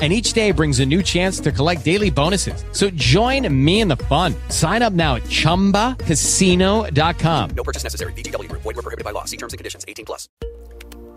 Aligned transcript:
And 0.00 0.12
each 0.12 0.32
day 0.32 0.52
brings 0.52 0.80
a 0.80 0.86
new 0.86 1.02
chance 1.02 1.38
to 1.40 1.52
collect 1.52 1.84
daily 1.84 2.08
bonuses. 2.08 2.64
So 2.72 2.88
join 2.90 3.46
me 3.52 3.80
in 3.80 3.88
the 3.88 3.98
fun. 4.08 4.34
Sign 4.48 4.80
up 4.80 4.94
now 4.94 5.16
at 5.16 5.24
ChumbaCasino.com. 5.24 7.50
No 7.50 7.62
purchase 7.62 7.84
necessary. 7.84 8.14
VGW 8.14 8.48
Group. 8.48 8.62
Void 8.62 8.76
were 8.76 8.82
prohibited 8.82 9.04
by 9.04 9.10
law. 9.10 9.26
See 9.26 9.36
terms 9.36 9.52
and 9.52 9.58
conditions. 9.58 9.84
18 9.86 10.06
plus. 10.06 10.28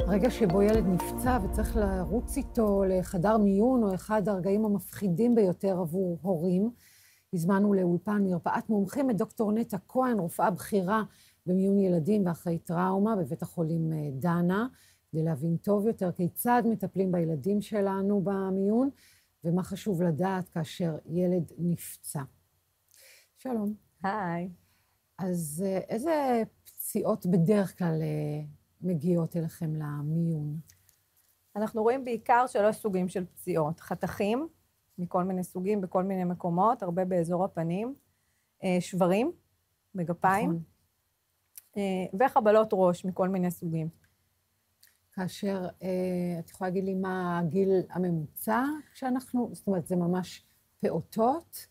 הרגע 0.07 0.29
שבו 0.29 0.61
ילד 0.61 0.85
נפצע 0.87 1.39
וצריך 1.43 1.75
לרוץ 1.75 2.37
איתו 2.37 2.83
לחדר 2.83 3.37
מיון, 3.37 3.83
או 3.83 3.95
אחד 3.95 4.29
הרגעים 4.29 4.65
המפחידים 4.65 5.35
ביותר 5.35 5.79
עבור 5.79 6.17
הורים, 6.21 6.69
הזמנו 7.33 7.73
לאולפן 7.73 8.23
מרפאת 8.23 8.69
מומחים 8.69 9.09
את 9.09 9.17
דוקטור 9.17 9.51
נטע 9.51 9.77
כהן, 9.87 10.19
רופאה 10.19 10.51
בכירה 10.51 11.03
במיון 11.45 11.79
ילדים 11.79 12.25
ואחרי 12.25 12.57
טראומה 12.57 13.15
בבית 13.15 13.41
החולים 13.41 13.93
אה, 13.93 13.97
דנה, 14.11 14.67
כדי 15.12 15.22
להבין 15.22 15.56
טוב 15.56 15.86
יותר 15.86 16.12
כיצד 16.12 16.62
מטפלים 16.66 17.12
בילדים 17.12 17.60
שלנו 17.60 18.20
במיון, 18.20 18.90
ומה 19.44 19.62
חשוב 19.62 20.02
לדעת 20.02 20.48
כאשר 20.48 20.98
ילד 21.06 21.52
נפצע. 21.58 22.22
שלום. 23.36 23.74
היי. 24.02 24.48
אז 25.18 25.64
אה, 25.66 25.78
איזה 25.78 26.42
פציעות 26.64 27.26
בדרך 27.26 27.78
כלל 27.78 28.02
אה, 28.02 28.44
מגיעות 28.80 29.36
אליכם 29.36 29.74
למיון? 29.74 30.60
אנחנו 31.56 31.82
רואים 31.82 32.04
בעיקר 32.04 32.46
שלוש 32.46 32.76
סוגים 32.76 33.08
של 33.08 33.24
פציעות. 33.26 33.80
חתכים 33.80 34.48
מכל 34.98 35.24
מיני 35.24 35.44
סוגים, 35.44 35.80
בכל 35.80 36.02
מיני 36.02 36.24
מקומות, 36.24 36.82
הרבה 36.82 37.04
באזור 37.04 37.44
הפנים, 37.44 37.94
אה, 38.64 38.76
שברים 38.80 39.32
בגפיים, 39.94 40.50
נכון. 40.50 40.62
וחבלות 42.20 42.68
ראש 42.72 43.04
מכל 43.04 43.28
מיני 43.28 43.50
סוגים. 43.50 43.88
כאשר, 45.18 45.66
אה, 45.82 45.88
את 46.38 46.50
יכולה 46.50 46.70
להגיד 46.70 46.84
לי 46.84 46.94
מה 46.94 47.38
הגיל 47.38 47.70
הממוצע 47.90 48.62
שאנחנו, 48.94 49.50
זאת 49.52 49.66
אומרת, 49.66 49.86
זה 49.86 49.96
ממש 49.96 50.44
פעוטות 50.80 51.66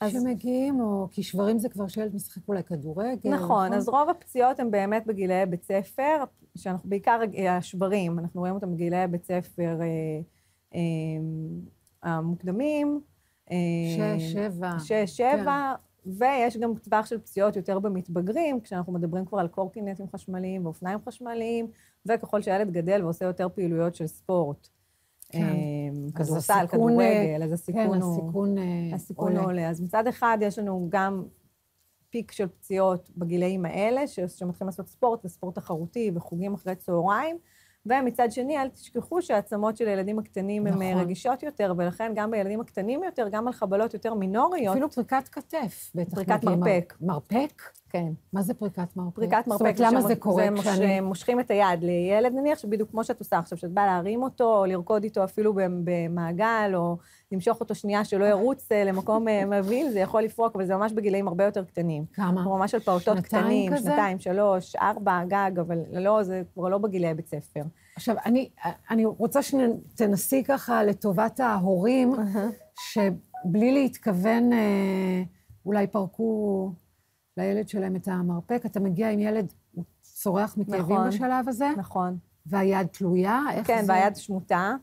אז- 0.00 0.12
שמגיעים, 0.12 0.80
או 0.80 1.08
כי 1.10 1.22
שברים 1.22 1.58
זה 1.58 1.68
כבר 1.68 1.86
שילד 1.88 2.14
משחק 2.14 2.48
אולי 2.48 2.64
כדורגל, 2.64 3.30
נכון, 3.34 3.72
אז 3.72 3.88
רוב 3.88 4.08
הפציעות 4.08 4.60
הן 4.60 4.70
באמת 4.70 5.06
בגילאי 5.06 5.46
בית 5.46 5.64
ספר, 5.64 6.24
שאנחנו 6.56 6.90
בעיקר 6.90 7.20
אה, 7.36 7.56
השברים, 7.56 8.18
אנחנו 8.18 8.40
רואים 8.40 8.54
אותם 8.54 8.74
בגילאי 8.74 9.06
בית 9.06 9.24
ספר 9.24 9.78
אה, 9.80 10.20
אה, 10.74 10.80
המוקדמים. 12.02 13.00
אה, 13.50 13.56
שש, 13.96 14.32
שבע. 14.32 14.70
שש, 14.78 15.16
שבע, 15.16 15.74
ויש 16.06 16.56
גם 16.56 16.74
טווח 16.74 17.06
של 17.06 17.18
פציעות 17.18 17.56
יותר 17.56 17.78
במתבגרים, 17.78 18.60
כשאנחנו 18.60 18.92
מדברים 18.92 19.24
כבר 19.24 19.38
על 19.38 19.48
קורקינטים 19.48 20.06
חשמליים 20.08 20.64
ואופניים 20.64 20.98
חשמליים, 21.08 21.66
וככל 22.06 22.42
שהילד 22.42 22.70
גדל 22.70 23.04
ועושה 23.04 23.24
יותר 23.24 23.48
פעילויות 23.48 23.94
של 23.94 24.06
ספורט. 24.06 24.68
כן. 25.28 25.42
אה, 25.42 26.12
כדורסל, 26.14 26.52
הסיכון, 26.52 26.92
כדורגל, 26.92 27.42
אז 27.42 27.48
כן, 27.48 27.54
הסיכון 27.54 28.02
הוא... 28.02 28.12
הסיכון, 28.12 28.58
אה, 28.58 28.64
הסיכון 28.94 29.36
עולה. 29.36 29.70
אז 29.70 29.80
מצד 29.80 30.06
אחד 30.06 30.38
יש 30.40 30.58
לנו 30.58 30.86
גם 30.90 31.24
פיק 32.10 32.32
של 32.32 32.46
פציעות 32.46 33.10
בגילאים 33.16 33.64
האלה, 33.64 34.06
שמתחילים 34.06 34.66
לעשות 34.66 34.88
ספורט 34.88 35.24
וספורט 35.24 35.54
תחרותי 35.54 36.10
וחוגים 36.14 36.54
אחרי 36.54 36.74
צהריים, 36.74 37.36
ומצד 37.86 38.32
שני, 38.32 38.58
אל 38.58 38.68
תשכחו 38.68 39.22
שהעצמות 39.22 39.76
של 39.76 39.88
הילדים 39.88 40.18
הקטנים 40.18 40.66
הן 40.66 40.82
אה, 40.82 40.90
נכון. 40.90 41.02
רגישות 41.02 41.42
יותר, 41.42 41.74
ולכן 41.76 42.12
גם 42.14 42.30
בילדים 42.30 42.60
הקטנים 42.60 43.04
יותר, 43.04 43.28
גם 43.30 43.46
על 43.46 43.52
חבלות 43.52 43.94
יותר 43.94 44.14
מינוריות. 44.14 44.72
אפילו 44.72 44.90
פריקת 44.90 45.28
כתף, 45.28 45.90
בטח. 45.94 46.14
פריקת. 46.14 46.44
מרפק. 46.44 46.94
מרפק? 47.00 47.62
כן. 47.94 48.12
מה 48.32 48.42
זה 48.42 48.54
פריקת 48.54 48.96
מרפק? 48.96 49.16
פריקת 49.16 49.38
זאת 49.38 49.48
מרפק. 49.48 49.60
אומרת, 49.60 49.80
למה 49.80 50.00
זה 50.00 50.16
קורה 50.16 50.46
כשאני... 50.60 51.00
מושכים 51.00 51.40
את 51.40 51.50
היד 51.50 51.82
לילד, 51.82 52.32
נניח, 52.32 52.58
שבדיוק 52.58 52.90
כמו 52.90 53.04
שאת 53.04 53.18
עושה 53.18 53.38
עכשיו, 53.38 53.58
שאת 53.58 53.70
באה 53.70 53.86
להרים 53.86 54.22
אותו, 54.22 54.58
או 54.58 54.66
לרקוד 54.66 55.04
איתו 55.04 55.24
אפילו 55.24 55.54
במעגל, 55.84 56.72
או 56.74 56.96
למשוך 57.32 57.60
אותו 57.60 57.74
שנייה 57.74 58.04
שלא 58.04 58.24
ירוץ 58.24 58.72
אה, 58.72 58.84
למקום 58.84 59.28
אה, 59.28 59.44
מבהיל, 59.44 59.90
זה 59.90 60.00
יכול 60.00 60.22
לפרוק, 60.22 60.56
אבל 60.56 60.66
זה 60.66 60.76
ממש 60.76 60.92
בגילאים 60.92 61.28
הרבה 61.28 61.44
יותר 61.44 61.64
קטנים. 61.64 62.04
כמה? 62.12 62.28
אנחנו 62.28 62.56
ממש 62.58 62.74
על 62.74 62.80
פעוטות 62.80 63.18
קטנים, 63.18 63.72
כזה? 63.72 63.90
שנתיים, 63.90 64.18
שלוש, 64.18 64.76
ארבע, 64.76 65.24
גג, 65.28 65.58
אבל 65.60 65.78
לא, 65.92 66.22
זה 66.22 66.42
כבר 66.54 66.68
לא 66.68 66.78
בגילאי 66.78 67.14
בית 67.14 67.28
ספר. 67.28 67.62
עכשיו, 67.96 68.16
אני, 68.26 68.48
אני 68.90 69.04
רוצה 69.04 69.40
שתנסי 69.42 70.44
ככה 70.44 70.84
לטובת 70.84 71.40
ההורים, 71.40 72.14
שבלי 72.92 73.72
להתכוון, 73.72 74.52
אה, 74.52 75.22
אולי 75.66 75.86
פרקו 75.86 76.72
לילד 77.36 77.68
שלהם 77.68 77.96
את 77.96 78.08
המרפק, 78.08 78.62
אתה 78.66 78.80
מגיע 78.80 79.10
עם 79.10 79.18
ילד, 79.18 79.52
הוא 79.74 79.84
צורח 80.02 80.56
מכאבים 80.56 80.96
נכון. 80.96 81.08
בשלב 81.08 81.48
הזה, 81.48 81.70
נכון. 81.76 82.18
והיד 82.46 82.86
תלויה, 82.86 83.40
איך 83.52 83.66
כן, 83.66 83.84
זה? 83.84 83.92
והיד 83.92 84.16
שמוטה, 84.16 84.74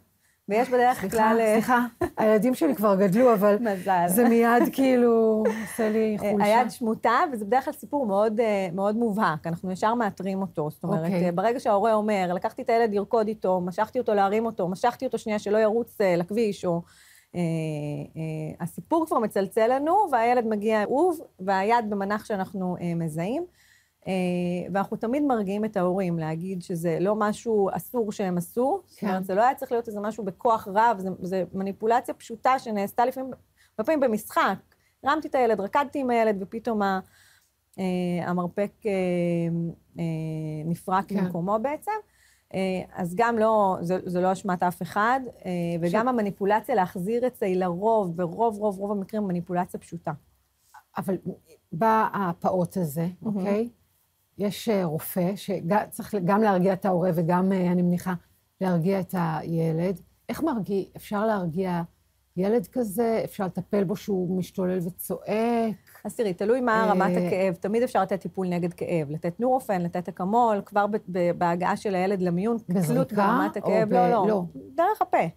ויש 0.49 0.69
בדרך 0.69 0.99
סליחה, 0.99 1.17
כלל... 1.17 1.37
אה, 1.39 1.53
סליחה, 1.53 1.85
הילדים 2.17 2.55
שלי 2.55 2.75
כבר 2.75 2.95
גדלו, 2.95 3.33
אבל 3.33 3.57
מזל. 3.59 4.05
זה 4.07 4.29
מיד 4.29 4.63
כאילו 4.73 5.43
עושה 5.61 5.89
לי 5.89 6.17
אה, 6.23 6.31
חולשה. 6.31 6.45
היד 6.45 6.71
שמוטה, 6.71 7.19
וזה 7.33 7.45
בדרך 7.45 7.65
כלל 7.65 7.73
סיפור 7.73 8.05
מאוד, 8.05 8.39
אה, 8.39 8.67
מאוד 8.73 8.95
מובהק, 8.95 9.47
אנחנו 9.47 9.71
ישר 9.71 9.93
מאתרים 9.93 10.41
אותו. 10.41 10.69
זאת 10.69 10.83
אומרת, 10.83 11.05
אוקיי. 11.05 11.25
אה, 11.25 11.31
ברגע 11.31 11.59
שההורה 11.59 11.93
אומר, 11.93 12.31
לקחתי 12.35 12.61
את 12.61 12.69
הילד 12.69 12.93
לרקוד 12.93 13.27
איתו, 13.27 13.61
משכתי 13.61 13.99
אותו 13.99 14.13
להרים 14.13 14.45
אותו, 14.45 14.67
משכתי 14.67 15.05
אותו 15.05 15.17
שנייה 15.17 15.39
שלא 15.39 15.57
ירוץ 15.57 15.97
לכביש, 16.17 16.65
או... 16.65 16.81
אה, 17.35 17.41
אה, 18.15 18.63
הסיפור 18.63 19.05
כבר 19.05 19.19
מצלצל 19.19 19.75
לנו, 19.75 19.95
והילד 20.11 20.45
מגיע 20.47 20.81
אהוב, 20.81 21.19
והיד 21.39 21.89
במנח 21.89 22.25
שאנחנו 22.25 22.75
אה, 22.81 22.95
מזהים. 22.95 23.45
ואנחנו 24.73 24.97
תמיד 24.97 25.23
מרגיעים 25.23 25.65
את 25.65 25.77
ההורים 25.77 26.19
להגיד 26.19 26.61
שזה 26.61 26.97
לא 26.99 27.15
משהו 27.15 27.69
אסור 27.73 28.11
שהם 28.11 28.37
עשו. 28.37 28.81
זאת 28.85 28.99
כן. 28.99 29.07
אומרת, 29.07 29.25
זה 29.25 29.35
לא 29.35 29.41
היה 29.41 29.55
צריך 29.55 29.71
להיות 29.71 29.87
איזה 29.87 29.99
משהו 29.99 30.23
בכוח 30.23 30.67
רב, 30.73 30.97
זה, 30.99 31.09
זה 31.21 31.43
מניפולציה 31.53 32.13
פשוטה 32.13 32.59
שנעשתה 32.59 33.05
לפעמים, 33.05 33.31
הרבה 33.77 33.85
פעמים 33.85 33.99
במשחק. 33.99 34.57
הרמתי 35.03 35.27
את 35.27 35.35
הילד, 35.35 35.59
רקדתי 35.61 35.99
עם 35.99 36.09
הילד, 36.09 36.37
ופתאום 36.41 36.81
המרפק 38.21 38.71
נפרק 40.65 41.05
כן. 41.07 41.15
במקומו 41.15 41.57
בעצם. 41.61 41.91
אה, 42.53 42.81
אז 42.95 43.15
גם 43.15 43.37
לא, 43.37 43.77
זה 43.81 44.21
לא 44.21 44.31
אשמת 44.31 44.63
אף 44.63 44.81
אחד, 44.81 45.19
אה, 45.45 45.51
וגם 45.81 46.07
המניפולציה 46.07 46.75
להחזיר 46.75 47.27
את 47.27 47.35
זה 47.35 47.45
היא 47.45 47.55
לרוב, 47.55 48.17
ברוב 48.17 48.57
רוב 48.57 48.77
רוב 48.77 48.91
המקרים 48.91 49.27
מניפולציה 49.27 49.79
פשוטה. 49.79 50.11
אבל 50.97 51.17
בא 51.71 52.09
הפעוט 52.13 52.77
הזה, 52.77 53.07
אוקיי? 53.25 53.69
יש 54.37 54.69
אה, 54.69 54.85
רופא 54.85 55.35
שצריך 55.35 56.15
גם 56.25 56.41
להרגיע 56.41 56.73
את 56.73 56.85
ההורה 56.85 57.09
וגם, 57.15 57.51
אני 57.51 57.81
מניחה, 57.81 58.13
להרגיע 58.61 58.99
את 58.99 59.15
הילד. 59.17 59.99
איך 60.29 60.43
מרגיע, 60.43 60.83
אפשר 60.95 61.25
להרגיע 61.25 61.81
ילד 62.37 62.67
כזה? 62.71 63.21
אפשר 63.23 63.45
לטפל 63.45 63.83
בו 63.83 63.95
שהוא 63.95 64.37
משתולל 64.37 64.79
וצועק? 64.87 65.90
אז 66.05 66.15
תראי, 66.15 66.33
תלוי 66.33 66.61
מה 66.61 66.83
אה, 66.83 66.91
רמת 66.91 67.17
הכאב. 67.17 67.53
תמיד 67.53 67.83
אפשר 67.83 68.01
לתת 68.01 68.21
טיפול 68.21 68.47
נגד 68.47 68.73
כאב. 68.73 69.09
לתת 69.09 69.39
נורופן, 69.39 69.81
לתת 69.81 70.07
אקמול, 70.07 70.61
כבר 70.65 70.85
בהגעה 71.37 71.77
של 71.77 71.95
הילד 71.95 72.21
למיון, 72.21 72.57
תלות 72.87 73.13
ברמת 73.13 73.57
הכאב. 73.57 73.93
לא, 73.93 74.09
לא. 74.09 74.25
לא. 74.27 74.43
דרך 74.75 75.01
הפה. 75.01 75.27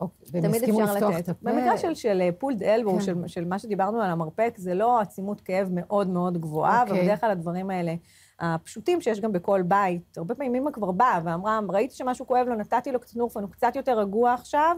אוקיי, 0.00 0.40
תמיד 0.42 0.62
אפשר 0.62 0.94
לתת. 0.94 1.36
במקרה 1.42 1.78
של, 1.78 1.94
של 1.94 2.30
פולד 2.38 2.62
אלבו, 2.62 2.94
כן. 2.94 3.00
של, 3.00 3.14
של 3.26 3.44
מה 3.44 3.58
שדיברנו 3.58 4.02
על 4.02 4.10
המרפק, 4.10 4.54
זה 4.56 4.74
לא 4.74 5.00
עצימות 5.00 5.40
כאב 5.40 5.68
מאוד 5.70 6.08
מאוד 6.08 6.38
גבוהה, 6.38 6.82
אוקיי. 6.82 7.00
ובדרך 7.00 7.20
כלל 7.20 7.30
הדברים 7.30 7.70
האלה, 7.70 7.94
הפשוטים 8.40 9.00
שיש 9.00 9.20
גם 9.20 9.32
בכל 9.32 9.62
בית, 9.62 10.18
הרבה 10.18 10.34
פעמים 10.34 10.54
אמא 10.54 10.70
כבר 10.70 10.92
באה 10.92 11.20
ואמרה, 11.24 11.60
ראיתי 11.68 11.94
שמשהו 11.94 12.26
כואב 12.26 12.46
לו, 12.46 12.54
נתתי 12.54 12.92
לו 12.92 13.00
קצת 13.00 13.16
נורפן, 13.16 13.42
הוא 13.42 13.50
קצת 13.50 13.76
יותר 13.76 13.98
רגוע 13.98 14.32
עכשיו, 14.32 14.76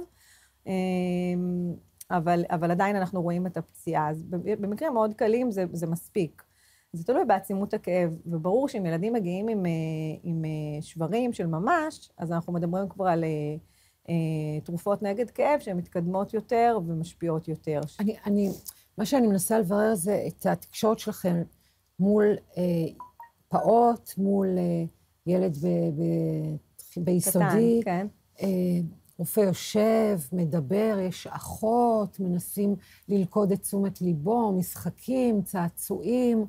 אמ, 0.67 0.73
אבל, 2.11 2.45
אבל 2.51 2.71
עדיין 2.71 2.97
אנחנו 2.97 3.23
רואים 3.23 3.47
את 3.47 3.57
הפציעה. 3.57 4.11
אז 4.11 4.25
במקרים 4.61 4.95
מאוד 4.95 5.15
קלים 5.15 5.51
זה, 5.51 5.65
זה 5.73 5.87
מספיק. 5.87 6.43
זה 6.93 7.05
תלוי 7.05 7.25
בעצימות 7.25 7.75
הכאב, 7.75 8.17
וברור 8.27 8.69
שאם 8.69 8.87
ילדים 8.87 9.13
מגיעים 9.13 9.49
עם, 9.49 9.67
אה, 9.67 9.71
עם 10.23 10.45
אה, 10.45 10.83
שברים 10.83 11.33
של 11.33 11.47
ממש, 11.47 12.11
אז 12.19 12.33
אנחנו 12.33 12.53
מדברים 12.53 12.89
כבר 12.89 13.07
על 13.07 13.25
אה, 14.09 14.61
תרופות 14.65 15.03
נגד 15.03 15.31
כאב 15.31 15.61
שהן 15.61 15.77
מתקדמות 15.77 16.35
יותר 16.35 16.79
ומשפיעות 16.87 17.49
יותר. 17.49 17.81
אני, 18.01 18.17
אני, 18.27 18.51
מה 18.99 19.07
שאני 19.07 19.27
מנסה 19.27 19.59
לברר 19.59 19.95
זה 19.95 20.25
את 20.27 20.47
התקשורת 20.47 20.99
שלכם 20.99 21.43
מול 21.99 22.37
אה, 22.57 22.63
פעוט, 23.49 24.13
מול 24.19 24.49
אה, 24.59 24.85
ילד 25.27 25.57
ב, 25.57 25.67
ב, 25.67 26.05
ביסודי. 26.97 27.81
קטן, 27.83 27.85
כן. 27.85 28.07
אה, 28.43 28.81
רופא 29.19 29.41
יושב, 29.41 30.19
מדבר, 30.33 30.99
יש 31.01 31.27
אחות, 31.27 32.21
מנסים 32.21 32.77
ללכוד 33.09 33.53
את 33.53 33.61
תשומת 33.61 34.01
ליבו, 34.01 34.53
משחקים, 34.53 35.43
צעצועים. 35.43 36.47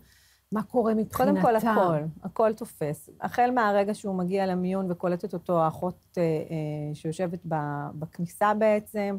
מה 0.51 0.63
קורה 0.63 0.93
מבחינתם? 0.93 1.41
קודם 1.41 1.41
כל, 1.41 1.55
הכל, 1.55 1.97
הכל 2.23 2.53
תופס. 2.53 3.09
החל 3.21 3.51
מהרגע 3.55 3.93
שהוא 3.93 4.15
מגיע 4.15 4.45
למיון 4.45 4.91
וקולטת 4.91 5.33
אותו 5.33 5.59
האחות 5.59 5.95
אה, 6.17 6.23
אה, 6.23 6.95
שיושבת 6.95 7.39
ב- 7.47 7.87
בכניסה 7.99 8.53
בעצם, 8.53 9.17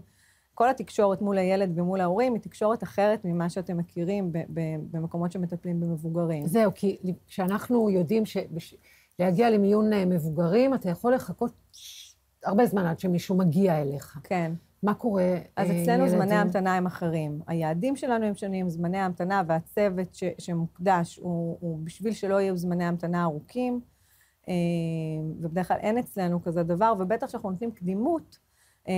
כל 0.55 0.71
התקשורת 0.71 1.23
מול 1.23 1.39
הילד 1.39 1.79
ומול 1.79 2.01
ההורים 2.01 2.35
היא 2.35 2.43
תקשורת 2.43 2.83
אחרת 2.83 3.25
ממה 3.25 3.49
שאתם 3.51 3.77
מכירים 3.77 4.33
ב- 4.33 4.39
ב- 4.39 4.77
במקומות 4.91 5.33
שמטפלים 5.33 5.81
במבוגרים. 5.81 6.47
זהו, 6.47 6.73
כי 6.75 6.99
כשאנחנו 7.27 7.91
יודעים 7.91 8.23
שלהגיע 8.27 9.51
למיון 9.51 9.93
אה, 9.93 10.05
מבוגרים, 10.05 10.75
אתה 10.75 10.91
יכול 10.91 11.15
לחכות 11.15 11.53
הרבה 12.45 12.67
זמן 12.67 12.87
עד 12.87 12.99
שמישהו 12.99 13.37
מגיע 13.37 13.83
אליך. 13.83 14.19
כן. 14.25 14.53
מה 14.83 14.95
קורה, 14.95 15.37
אז 15.57 15.71
אה, 15.71 15.83
אצלנו 15.83 16.03
ילדים? 16.03 16.19
זמני 16.19 16.35
ההמתנה 16.35 16.77
הם 16.77 16.87
אחרים. 16.87 17.41
היעדים 17.47 17.97
שלנו 17.97 18.25
הם 18.25 18.35
שונים, 18.35 18.69
זמני 18.69 18.99
ההמתנה 18.99 19.43
והצוות 19.47 20.15
ש, 20.15 20.25
שמוקדש 20.39 21.17
הוא, 21.17 21.57
הוא 21.61 21.79
בשביל 21.85 22.13
שלא 22.13 22.41
יהיו 22.41 22.57
זמני 22.57 22.85
המתנה 22.85 23.23
ארוכים, 23.23 23.81
אה, 24.49 24.55
ובדרך 25.41 25.69
כלל 25.69 25.77
אין 25.81 25.99
אצלנו 25.99 26.43
כזה 26.43 26.63
דבר, 26.63 26.95
ובטח 26.99 27.29
שאנחנו 27.29 27.51
נותנים 27.51 27.71
קדימות 27.71 28.39
אה, 28.89 28.95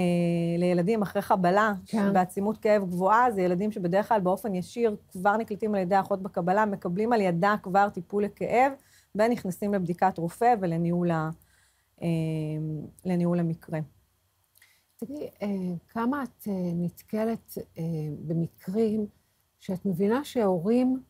לילדים 0.59 1.03
אחרי 1.03 1.23
חבלה, 1.23 1.73
כן. 1.87 2.13
בעצימות 2.13 2.59
כאב 2.59 2.83
גבוהה, 2.83 3.31
זה 3.31 3.43
ילדים 3.43 3.73
שבדרך 3.73 4.09
כלל 4.09 4.21
באופן 4.21 4.55
ישיר 4.55 4.97
כבר 5.13 5.37
נקלטים 5.37 5.75
על 5.75 5.81
ידי 5.81 6.01
אחות 6.01 6.23
בקבלה, 6.23 6.67
מקבלים 6.67 7.13
על 7.13 7.21
ידה 7.21 7.55
כבר 7.63 7.89
טיפול 7.89 8.25
לכאב, 8.25 8.73
ונכנסים 9.15 9.75
לבדיקת 9.75 10.19
רופא 10.19 10.55
ולניהול 10.61 11.11
ה, 11.11 11.31
לניהול 13.05 13.41
המקרה. 13.41 13.79
תגידי, 14.97 15.29
אה, 15.43 15.49
כמה 15.89 16.23
את 16.23 16.49
אה, 16.49 16.53
נתקלת 16.75 17.59
אה, 17.79 17.83
במקרים 18.27 19.07
שאת 19.61 19.87
מבינה 19.87 20.25
שההורים 20.25 21.03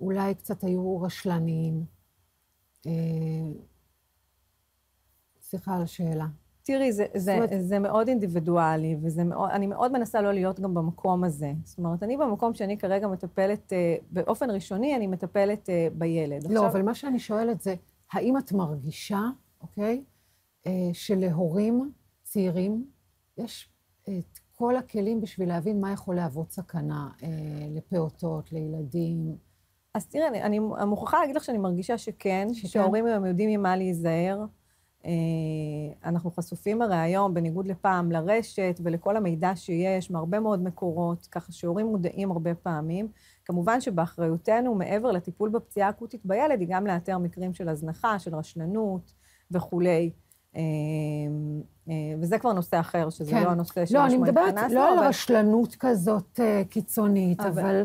אולי 0.00 0.34
קצת 0.34 0.64
היו 0.64 1.00
רשלניים? 1.00 1.84
סליחה 5.40 5.76
על 5.76 5.82
השאלה. 5.82 6.26
תראי, 6.62 6.92
זה, 6.92 7.06
זה, 7.14 7.34
אומרת- 7.34 7.50
זה 7.60 7.78
מאוד 7.78 8.08
אינדיבידואלי, 8.08 8.96
וזה 9.02 9.24
מאוד, 9.24 9.50
מאוד 9.68 9.92
מנסה 9.92 10.20
לא 10.20 10.32
להיות 10.32 10.60
גם 10.60 10.74
במקום 10.74 11.24
הזה. 11.24 11.52
זאת 11.64 11.78
אומרת, 11.78 12.02
אני 12.02 12.16
במקום 12.16 12.54
שאני 12.54 12.78
כרגע 12.78 13.08
מטפלת, 13.08 13.72
באופן 14.10 14.50
ראשוני, 14.50 14.96
אני 14.96 15.06
מטפלת 15.06 15.68
בילד. 15.92 16.50
לא, 16.50 16.66
אבל 16.66 16.82
מה 16.82 16.94
שאני 16.94 17.18
שואלת 17.18 17.60
זה, 17.60 17.74
האם 18.12 18.38
את 18.38 18.52
מרגישה, 18.52 19.20
אוקיי, 19.60 20.04
אה, 20.66 20.90
שלהורים 20.92 21.92
צעירים 22.22 22.86
יש 23.38 23.68
את 24.02 24.38
כל 24.54 24.76
הכלים 24.76 25.20
בשביל 25.20 25.48
להבין 25.48 25.80
מה 25.80 25.92
יכול 25.92 26.16
להוות 26.16 26.50
סכנה 26.50 27.08
אה, 27.22 27.28
לפעוטות, 27.70 28.52
לילדים? 28.52 29.36
אז 29.94 30.06
תראי, 30.06 30.28
אני, 30.28 30.42
אני 30.42 30.58
מוכרחה 30.86 31.20
להגיד 31.20 31.36
לך 31.36 31.44
שאני 31.44 31.58
מרגישה 31.58 31.98
שכן, 31.98 32.48
שכן? 32.52 32.68
שההורים 32.68 33.06
היום 33.06 33.24
יודעים 33.24 33.60
ממה 33.60 33.76
להיזהר. 33.76 34.44
אה, 35.04 35.10
אנחנו 36.04 36.30
חשופים 36.30 36.82
הרי 36.82 36.96
היום, 36.96 37.34
בניגוד 37.34 37.66
לפעם, 37.66 38.12
לרשת 38.12 38.80
ולכל 38.82 39.16
המידע 39.16 39.56
שיש 39.56 40.10
מהרבה 40.10 40.40
מאוד 40.40 40.62
מקורות, 40.62 41.26
ככה 41.26 41.52
שהורים 41.52 41.86
מודעים 41.86 42.30
הרבה 42.30 42.54
פעמים. 42.54 43.08
כמובן 43.48 43.80
שבאחריותנו, 43.80 44.74
מעבר 44.74 45.10
לטיפול 45.12 45.48
בפציעה 45.50 45.88
אקוטית 45.90 46.20
בילד, 46.24 46.60
היא 46.60 46.68
גם 46.70 46.86
לאתר 46.86 47.18
מקרים 47.18 47.54
של 47.54 47.68
הזנחה, 47.68 48.18
של 48.18 48.34
רשלנות 48.34 49.12
וכולי. 49.50 50.10
אה, 50.56 50.60
אה, 51.88 51.92
וזה 52.20 52.38
כבר 52.38 52.52
נושא 52.52 52.80
אחר, 52.80 53.10
שזה 53.10 53.30
כן. 53.30 53.42
לא 53.44 53.50
הנושא 53.50 53.80
לא, 53.80 53.86
שלשמו 53.86 54.04
אני 54.06 54.16
מדברת 54.18 54.54
לא 54.70 54.88
על 54.92 54.98
אבל- 54.98 55.06
רשלנות 55.06 55.76
כזאת 55.80 56.40
אה, 56.40 56.62
קיצונית, 56.70 57.40
אבל- 57.40 57.48
אבל 57.62 57.82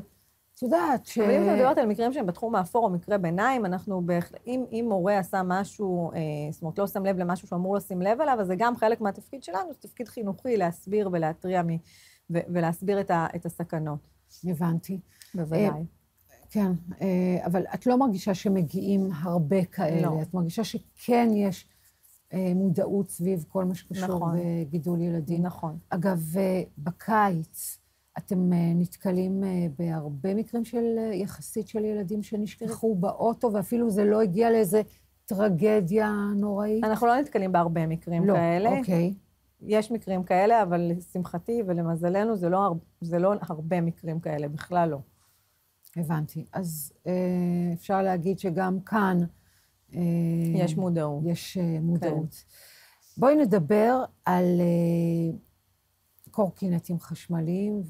את 0.55 0.61
יודעת 0.61 1.05
ש... 1.05 1.17
אבל 1.17 1.31
אם 1.31 1.43
את 1.43 1.55
מדברת 1.55 1.77
על 1.77 1.85
מקרים 1.85 2.13
שהם 2.13 2.25
בתחום 2.25 2.55
האפור 2.55 2.85
או 2.85 2.89
מקרה 2.89 3.17
ביניים, 3.17 3.65
אנחנו 3.65 4.01
בהחלט, 4.05 4.39
אם, 4.47 4.63
אם 4.71 4.85
מורה 4.89 5.17
עשה 5.17 5.41
משהו, 5.45 6.11
אה, 6.11 6.19
זאת 6.51 6.61
אומרת, 6.61 6.79
לא 6.79 6.87
שם 6.87 7.05
לב 7.05 7.17
למשהו 7.17 7.47
שהוא 7.47 7.57
אמור 7.57 7.75
לשים 7.75 8.01
לב 8.01 8.21
אליו, 8.21 8.37
אז 8.41 8.47
זה 8.47 8.55
גם 8.57 8.75
חלק 8.75 9.01
מהתפקיד 9.01 9.43
שלנו, 9.43 9.73
זה 9.73 9.79
תפקיד 9.79 10.07
חינוכי 10.07 10.57
להסביר 10.57 11.09
ולהתריע 11.11 11.61
מ, 11.63 11.67
ו, 12.29 12.37
ולהסביר 12.53 12.99
את, 13.01 13.11
ה, 13.11 13.27
את 13.35 13.45
הסכנות. 13.45 13.99
הבנתי. 14.45 14.99
בוודאי. 15.35 15.85
כן, 16.49 16.71
אה, 17.01 17.37
אבל 17.45 17.63
את 17.73 17.85
לא 17.85 17.97
מרגישה 17.97 18.33
שמגיעים 18.33 19.09
הרבה 19.21 19.65
כאלה. 19.65 20.01
לא. 20.01 20.21
את 20.21 20.33
מרגישה 20.33 20.63
שכן 20.63 21.29
יש 21.33 21.67
אה, 22.33 22.51
מודעות 22.55 23.09
סביב 23.09 23.45
כל 23.47 23.65
מה 23.65 23.75
שקשור 23.75 24.15
נכון. 24.15 24.35
בגידול 24.65 25.01
ילדים. 25.01 25.41
נכון. 25.43 25.77
אגב, 25.89 26.37
אה, 26.37 26.61
בקיץ 26.77 27.79
אתם 28.17 28.53
אה, 28.53 28.71
נתקלים 28.75 29.43
אה, 29.43 29.67
בהרבה 29.79 30.33
מקרים 30.35 30.65
של, 30.65 30.95
אה, 30.97 31.13
יחסית 31.15 31.67
של 31.67 31.85
ילדים 31.85 32.23
שנשכחו 32.23 32.95
באוטו, 32.95 33.53
ואפילו 33.53 33.89
זה 33.89 34.05
לא 34.05 34.21
הגיע 34.21 34.51
לאיזה 34.51 34.81
טרגדיה 35.25 36.11
נוראית? 36.35 36.83
אנחנו 36.83 37.07
לא 37.07 37.15
נתקלים 37.21 37.51
בהרבה 37.51 37.87
מקרים 37.87 38.25
לא, 38.25 38.33
כאלה. 38.33 38.77
אוקיי. 38.79 39.13
יש 39.61 39.91
מקרים 39.91 40.23
כאלה, 40.23 40.63
אבל 40.63 40.91
לשמחתי 40.95 41.63
ולמזלנו, 41.67 42.35
זה 42.35 42.49
לא, 42.49 42.57
הר- 42.57 42.73
זה 43.01 43.19
לא 43.19 43.33
הרבה 43.41 43.81
מקרים 43.81 44.19
כאלה, 44.19 44.47
בכלל 44.47 44.89
לא. 44.89 44.97
הבנתי. 45.97 46.45
אז 46.53 46.93
אה, 47.07 47.71
אפשר 47.73 48.01
להגיד 48.01 48.39
שגם 48.39 48.81
כאן... 48.81 49.17
אה, 49.93 49.99
יש 50.55 50.77
מודעות. 50.77 51.23
יש 51.25 51.57
אה, 51.57 51.79
מודעות. 51.81 52.43
בואי 53.17 53.35
נדבר 53.35 54.03
על 54.25 54.61
קורקינטים 56.31 56.99
חשמליים 56.99 57.81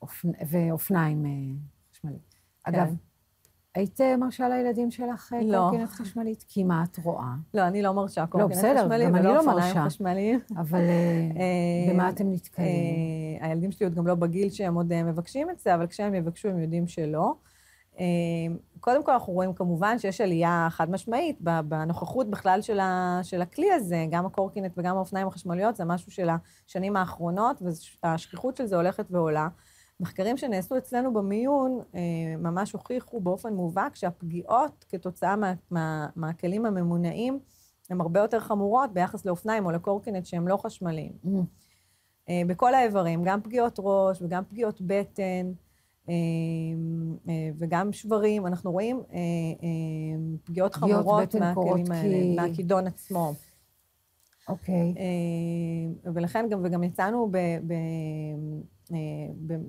ואופנ... 0.00 0.30
ואופניים 0.50 1.24
חשמליים. 1.92 2.20
אגב, 2.62 2.94
היית 3.76 4.00
מרשה 4.18 4.48
לילדים 4.48 4.90
שלך 4.90 5.32
אה, 5.32 5.42
לא. 5.44 5.58
קורקינט 5.58 5.90
חשמלית? 5.90 6.44
כי 6.48 6.64
מה 6.64 6.84
את 6.84 6.98
רואה? 7.04 7.32
לא, 7.54 7.66
אני 7.66 7.82
לא 7.82 7.92
מרשה 7.92 8.26
קורקינט 8.26 8.50
בסדר, 8.50 8.84
חשמלי, 8.84 9.06
גם 9.06 9.16
אני 9.16 9.24
לא 9.24 9.38
אופניים 9.38 9.58
מרשה. 9.58 9.84
חשמליים. 9.86 10.40
אבל 10.56 10.78
אה, 10.78 11.30
אה, 11.36 11.92
במה 11.92 12.08
אתם 12.08 12.32
נתקלים? 12.32 12.68
אה, 12.68 13.48
הילדים 13.48 13.72
שלי 13.72 13.86
עוד 13.86 13.94
גם 13.94 14.06
לא 14.06 14.14
בגיל 14.14 14.50
שהם 14.50 14.74
עוד 14.74 15.02
מבקשים 15.02 15.50
את 15.50 15.58
זה, 15.58 15.74
אבל 15.74 15.86
כשהם 15.86 16.14
יבקשו 16.14 16.48
הם 16.48 16.58
יודעים 16.58 16.86
שלא. 16.86 17.34
קודם 18.80 19.04
כל, 19.04 19.12
אנחנו 19.12 19.32
רואים 19.32 19.52
כמובן 19.54 19.98
שיש 19.98 20.20
עלייה 20.20 20.68
חד 20.70 20.90
משמעית 20.90 21.38
בנוכחות 21.40 22.30
בכלל 22.30 22.60
של, 22.62 22.80
ה, 22.80 23.20
של 23.22 23.42
הכלי 23.42 23.72
הזה, 23.72 24.06
גם 24.10 24.26
הקורקינט 24.26 24.72
וגם 24.76 24.96
האופניים 24.96 25.26
החשמליות, 25.26 25.76
זה 25.76 25.84
משהו 25.84 26.12
של 26.12 26.28
השנים 26.28 26.96
האחרונות, 26.96 27.62
והשכיחות 28.02 28.56
של 28.56 28.66
זה 28.66 28.76
הולכת 28.76 29.06
ועולה. 29.10 29.48
מחקרים 30.00 30.36
שנעשו 30.36 30.78
אצלנו 30.78 31.12
במיון 31.12 31.80
אה, 31.94 32.00
ממש 32.38 32.72
הוכיחו 32.72 33.20
באופן 33.20 33.54
מובהק 33.54 33.96
שהפגיעות 33.96 34.84
כתוצאה 34.88 35.36
מה, 35.36 35.52
מה, 35.70 36.06
מהכלים 36.16 36.66
הממונעים 36.66 37.38
הן 37.90 38.00
הרבה 38.00 38.20
יותר 38.20 38.40
חמורות 38.40 38.92
ביחס 38.92 39.24
לאופניים 39.24 39.66
או 39.66 39.70
לקורקינט 39.70 40.26
שהם 40.26 40.48
לא 40.48 40.56
חשמליים. 40.56 41.12
Mm, 41.24 41.28
בכל 42.46 42.74
האיברים, 42.74 43.22
גם 43.24 43.42
פגיעות 43.42 43.76
ראש 43.82 44.22
וגם 44.22 44.44
פגיעות 44.44 44.80
בטן 44.80 45.52
אה, 46.08 46.14
וגם 47.58 47.92
שברים. 47.92 48.46
אנחנו 48.46 48.72
רואים 48.72 49.02
פגיעות 50.44 50.74
פגיעות 50.74 50.74
חמורות 50.74 51.34
מהכלים 51.34 51.86
כי- 51.86 51.92
האלה, 51.92 52.34
מהכידון 52.48 52.86
עצמו. 52.86 53.32
אוקיי. 54.48 54.94
אה, 54.98 56.12
ולכן 56.14 56.46
גם, 56.50 56.60
וגם 56.64 56.84
יצאנו 56.84 57.28
ב, 57.30 57.36
ב, 57.66 57.74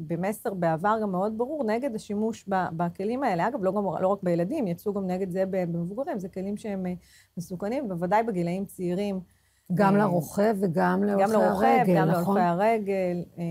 במסר 0.08 0.54
בעבר 0.54 0.98
גם 1.02 1.12
מאוד 1.12 1.38
ברור 1.38 1.64
נגד 1.64 1.96
השימוש 1.96 2.46
בכלים 2.72 3.24
האלה. 3.24 3.48
אגב, 3.48 3.64
לא, 3.64 3.72
גם, 3.72 3.84
לא 4.02 4.08
רק 4.08 4.20
בילדים, 4.24 4.68
יצאו 4.68 4.94
גם 4.94 5.08
נגד 5.08 5.30
זה 5.30 5.44
במבוגרים. 5.50 6.20
זה 6.20 6.30
כלים 6.30 6.58
שהם 6.58 6.86
אה, 6.86 6.94
מסוכנים, 7.38 7.88
בוודאי 7.88 8.24
בגילאים 8.24 8.66
צעירים. 8.66 9.20
גם 9.74 9.94
אה, 9.94 10.00
לרוכב 10.00 10.56
וגם 10.60 11.02
גם 11.02 11.32
להולכי 11.32 11.34
לרוכב, 11.34 11.66
הרגל, 11.66 11.96
גם 11.96 12.10
נכון? 12.10 12.38
להולכי 12.38 12.64
הרגל. 12.64 13.24
אה, 13.38 13.44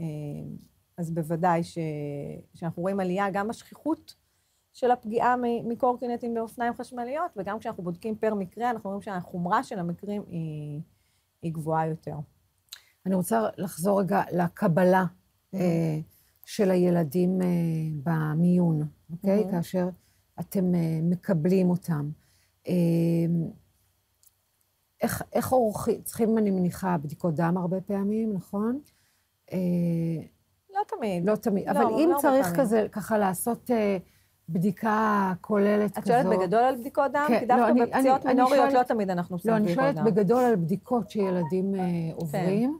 אה, 0.00 0.04
אז 0.98 1.10
בוודאי 1.10 1.62
ש... 1.64 1.78
שאנחנו 2.54 2.82
רואים 2.82 3.00
עלייה 3.00 3.30
גם 3.30 3.48
בשכיחות 3.48 4.14
של 4.72 4.90
הפגיעה 4.90 5.34
מקורקינטים 5.64 6.34
באופניים 6.34 6.74
חשמליות, 6.74 7.30
וגם 7.36 7.58
כשאנחנו 7.58 7.82
בודקים 7.82 8.16
פר 8.16 8.34
מקרה, 8.34 8.70
אנחנו 8.70 8.90
רואים 8.90 9.02
שהחומרה 9.02 9.62
של 9.62 9.78
המקרים 9.78 10.22
היא, 10.28 10.80
היא 11.42 11.52
גבוהה 11.52 11.86
יותר. 11.86 12.16
אני 13.06 13.14
רוצה 13.14 13.46
לחזור 13.56 14.00
רגע 14.00 14.22
לקבלה 14.32 15.04
אה, 15.54 15.98
של 16.44 16.70
הילדים 16.70 17.42
אה, 17.42 17.46
במיון, 18.02 18.80
אוקיי? 19.12 19.44
Mhm. 19.44 19.50
כאשר 19.50 19.88
אתם 20.40 20.74
אה, 20.74 20.80
מקבלים 21.02 21.70
אותם. 21.70 22.10
אה, 22.68 22.72
איך, 25.02 25.22
איך 25.32 25.50
עורכים, 25.52 26.02
צריכים, 26.02 26.38
אני 26.38 26.50
מניחה, 26.50 26.96
בדיקות 26.98 27.34
דם 27.34 27.56
הרבה 27.56 27.80
פעמים, 27.80 28.32
נכון? 28.32 28.80
אה, 29.52 29.58
לא 30.74 30.80
תמיד. 30.88 31.26
לא 31.30 31.36
תמיד, 31.36 31.66
לא, 31.66 31.70
אבל 31.70 31.80
לא 31.82 31.98
אם 31.98 32.08
הרבה 32.10 32.22
צריך 32.22 32.46
פעמים. 32.46 32.60
כזה, 32.60 32.86
ככה 32.92 33.18
לעשות 33.18 33.70
אה, 33.70 33.96
בדיקה 34.48 35.32
כוללת 35.40 35.98
את 35.98 36.04
כזו... 36.04 36.12
שואלת 36.12 36.26
בגדול 36.38 36.60
על 36.62 36.76
בדיקות 36.76 37.12
דם? 37.12 37.24
כן, 37.28 37.40
כי 37.40 37.46
לא, 37.46 37.56
דווקא 37.56 37.70
אני- 37.70 37.80
בפציעות 37.86 38.22
אני- 38.22 38.32
אני 38.32 38.34
מינוריות 38.42 38.70
שואלת- 38.70 38.88
לא 38.88 38.94
תמיד 38.94 39.10
אנחנו 39.10 39.36
עושים 39.36 39.50
לא, 39.50 39.56
אני 39.56 39.64
בדיקות 39.64 39.82
שואלת 39.84 39.96
דם. 39.96 40.04
בגדול 40.04 40.42
על 40.44 40.56
בדיקות 40.56 41.10
שילדים 41.10 41.74
אה, 41.74 41.80
עוברים. 42.14 42.78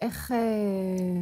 איך, 0.00 0.32
אה, 0.32 1.20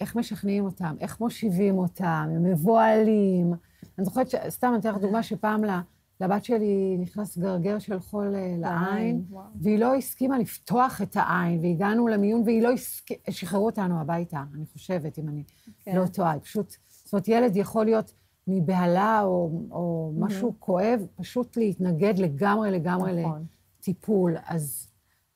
איך 0.00 0.16
משכנעים 0.16 0.64
אותם, 0.64 0.96
איך 1.00 1.20
מושיבים 1.20 1.78
אותם, 1.78 2.28
הם 2.36 2.42
מבוהלים. 2.42 3.52
אני 3.98 4.04
זוכרת, 4.04 4.30
ש... 4.30 4.34
סתם 4.48 4.68
אני 4.68 4.78
אתן 4.78 4.90
לך 4.90 4.96
דוגמה 5.00 5.22
שפעם 5.22 5.64
ל- 5.64 5.80
לבת 6.20 6.44
שלי 6.44 6.96
נכנס 6.98 7.38
גרגר 7.38 7.78
של 7.78 8.00
חול 8.00 8.34
אה, 8.34 8.54
לעין, 8.58 9.24
וואו. 9.30 9.44
והיא 9.60 9.78
לא 9.78 9.94
הסכימה 9.94 10.38
לפתוח 10.38 11.02
את 11.02 11.16
העין, 11.16 11.60
והגענו 11.62 12.08
למיון, 12.08 12.42
והיא 12.42 12.62
לא 12.62 12.72
הסכימה, 12.72 13.20
שחררו 13.30 13.66
אותנו 13.66 14.00
הביתה, 14.00 14.42
אני 14.54 14.64
חושבת, 14.72 15.18
אם 15.18 15.28
אני 15.28 15.44
כן. 15.84 15.96
לא 15.96 16.06
טועה. 16.06 16.40
פשוט, 16.40 16.76
זאת 16.88 17.12
אומרת, 17.12 17.28
ילד 17.28 17.56
יכול 17.56 17.84
להיות 17.84 18.12
מבהלה 18.46 19.22
או, 19.22 19.62
או 19.70 20.12
משהו 20.18 20.54
כואב, 20.58 21.06
פשוט 21.16 21.56
להתנגד 21.56 22.18
לגמרי 22.18 22.70
לגמרי 22.70 23.22
נכון. 23.22 23.44
לטיפול, 23.78 24.36
אז... 24.46 24.89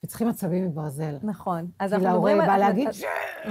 וצריכים 0.05 0.29
עצבים 0.29 0.65
מברזל. 0.65 1.17
נכון. 1.23 1.67
אז 1.79 1.91
כי 1.91 1.97
אנחנו 1.97 2.09
להורה 2.09 2.31
מדברים... 2.33 2.49
בא 2.49 2.55
על- 2.55 2.61
להגיד, 2.61 2.89
אז- 2.89 3.05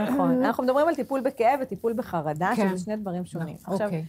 נכון. 0.10 0.44
אנחנו 0.44 0.64
מדברים 0.64 0.88
על 0.88 0.96
טיפול 0.96 1.22
בכאב 1.22 1.60
וטיפול 1.62 1.94
בחרדה, 1.94 2.52
כן. 2.56 2.70
שזה 2.70 2.84
שני 2.84 2.96
דברים 2.96 3.26
שונים. 3.26 3.56
עכשיו, 3.64 3.86
אוקיי. 3.88 4.06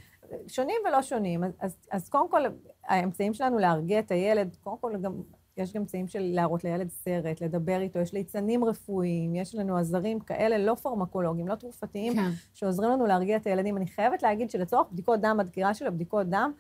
שונים 0.47 0.77
ולא 0.89 1.03
שונים. 1.03 1.45
אז 1.91 2.09
קודם 2.09 2.31
כל, 2.31 2.41
האמצעים 2.89 3.35
שלנו 3.35 3.59
להרגיע 3.59 3.99
את 3.99 4.11
הילד, 4.11 4.57
קודם 4.65 4.77
כל 4.81 4.97
גם, 5.03 5.13
יש 5.57 5.73
גם 5.73 5.81
אמצעים 5.83 6.09
של 6.09 6.21
להראות 6.35 6.65
לילד 6.65 6.91
סרט, 6.91 7.41
לדבר 7.41 7.81
איתו, 7.81 7.99
יש 7.99 8.13
ליצנים 8.13 8.65
רפואיים, 8.65 9.35
יש 9.35 9.55
לנו 9.55 9.77
עזרים 9.77 10.21
כאלה 10.21 10.59
לא 10.59 10.75
פרמקולוגיים, 10.75 11.49
לא 11.49 11.55
תרופתיים, 11.55 12.15
כן. 12.15 12.31
שעוזרים 12.55 12.91
לנו 12.91 13.07
להרגיע 13.07 13.37
את 13.37 13.47
הילדים. 13.47 13.77
אני 13.77 13.87
חייבת 13.87 14.23
להגיד 14.23 14.51
שלצורך 14.51 14.87
בדיקות 14.93 15.21
דם, 15.21 15.37
הדקירה 15.41 15.75
של 15.75 15.87
הבדיקות 15.87 16.27
דם, 16.29 16.53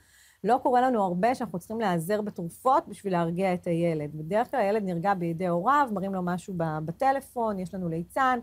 לא 0.44 0.58
קורה 0.62 0.80
לנו 0.80 1.02
הרבה 1.02 1.34
שאנחנו 1.34 1.58
צריכים 1.58 1.80
להיעזר 1.80 2.22
בתרופות 2.22 2.88
בשביל 2.88 3.12
להרגיע 3.12 3.54
את 3.54 3.66
הילד. 3.66 4.10
בדרך 4.14 4.50
כלל 4.50 4.60
הילד 4.60 4.82
נרגע 4.84 5.14
בידי 5.14 5.46
הוריו, 5.46 5.88
מראים 5.92 6.14
לו 6.14 6.22
משהו 6.22 6.54
בטלפון, 6.84 7.58
יש 7.58 7.74
לנו 7.74 7.88
ליצן. 7.88 8.38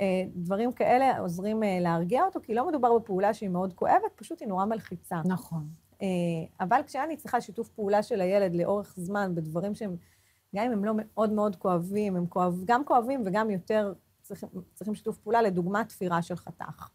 אה, 0.00 0.22
דברים 0.34 0.72
כאלה 0.72 1.18
עוזרים 1.18 1.62
אה, 1.62 1.78
להרגיע 1.80 2.24
אותו, 2.24 2.40
כי 2.42 2.54
לא 2.54 2.68
מדובר 2.68 2.98
בפעולה 2.98 3.34
שהיא 3.34 3.48
מאוד 3.48 3.72
כואבת, 3.72 4.12
פשוט 4.16 4.40
היא 4.40 4.48
נורא 4.48 4.64
מלחיצה. 4.64 5.16
נכון. 5.24 5.68
אה, 6.02 6.06
אבל 6.60 6.80
כשאני 6.86 7.16
צריכה 7.16 7.40
שיתוף 7.40 7.68
פעולה 7.68 8.02
של 8.02 8.20
הילד 8.20 8.54
לאורך 8.54 8.94
זמן 8.96 9.34
בדברים 9.34 9.74
שהם, 9.74 9.96
גם 10.56 10.64
אם 10.64 10.72
הם 10.72 10.84
לא 10.84 10.92
מאוד 10.96 11.32
מאוד 11.32 11.56
כואבים, 11.56 12.16
הם 12.16 12.26
כואב, 12.26 12.54
גם 12.64 12.84
כואבים 12.84 13.22
וגם 13.26 13.50
יותר 13.50 13.92
צריכים, 14.22 14.48
צריכים 14.74 14.94
שיתוף 14.94 15.18
פעולה, 15.18 15.42
לדוגמה 15.42 15.84
תפירה 15.84 16.22
של 16.22 16.36
חתך. 16.36 16.88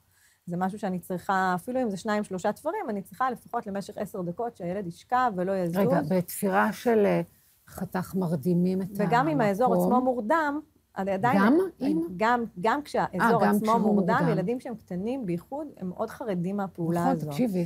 זה 0.47 0.57
משהו 0.57 0.79
שאני 0.79 0.99
צריכה, 0.99 1.53
אפילו 1.55 1.81
אם 1.81 1.89
זה 1.89 1.97
שניים, 1.97 2.23
שלושה 2.23 2.53
תפרים, 2.53 2.89
אני 2.89 3.01
צריכה 3.01 3.31
לפחות 3.31 3.67
למשך 3.67 3.97
עשר 3.97 4.21
דקות 4.21 4.57
שהילד 4.57 4.87
ישכב 4.87 5.31
ולא 5.35 5.51
יזוז. 5.51 5.77
רגע, 5.77 6.01
בתפירה 6.09 6.73
של 6.73 7.05
אה, 7.05 7.21
חתך 7.67 8.15
מרדימים 8.15 8.81
את 8.81 8.87
המקום. 8.89 9.07
וגם 9.07 9.27
אם 9.27 9.41
האזור 9.41 9.73
עצמו 9.73 10.01
מורדם, 10.01 10.59
אני 10.97 11.11
עדיין... 11.11 11.37
גם 11.37 11.57
אם? 11.81 12.01
גם, 12.17 12.43
גם 12.61 12.81
כשהאזור 12.81 13.45
גם 13.45 13.55
עצמו 13.55 13.79
מורדם, 13.79 14.13
מורדם. 14.15 14.29
ילדים 14.31 14.59
שהם 14.59 14.75
קטנים, 14.75 15.25
בייחוד, 15.25 15.67
הם 15.77 15.89
מאוד 15.89 16.09
חרדים 16.09 16.57
מהפעולה 16.57 16.99
נכון, 16.99 17.11
הזאת. 17.11 17.29
תקשיבי, 17.29 17.65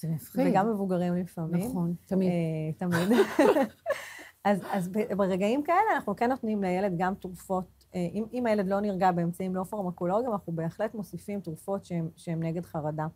זה 0.00 0.08
מפחיד. 0.08 0.46
וגם 0.50 0.70
מבוגרים 0.70 1.16
לפעמים. 1.16 1.70
נכון, 1.70 1.94
תמיד. 2.06 2.30
אה, 2.30 2.88
תמיד. 2.88 3.18
אז, 4.44 4.58
אז 4.70 4.88
ברגעים 5.16 5.62
כאלה 5.62 5.78
אנחנו 5.94 6.16
כן 6.16 6.28
נותנים 6.28 6.62
לילד 6.62 6.94
גם 6.98 7.14
תרופות. 7.14 7.77
אה, 7.94 8.08
אם, 8.12 8.24
אם 8.32 8.46
הילד 8.46 8.68
לא 8.68 8.80
נרגע 8.80 9.12
באמצעים 9.12 9.54
לא 9.54 9.64
פרמקולוגיים, 9.64 10.32
אנחנו 10.32 10.52
בהחלט 10.52 10.94
מוסיפים 10.94 11.40
תרופות 11.40 11.84
שהן 12.16 12.42
נגד 12.42 12.64
חרדה. 12.64 13.06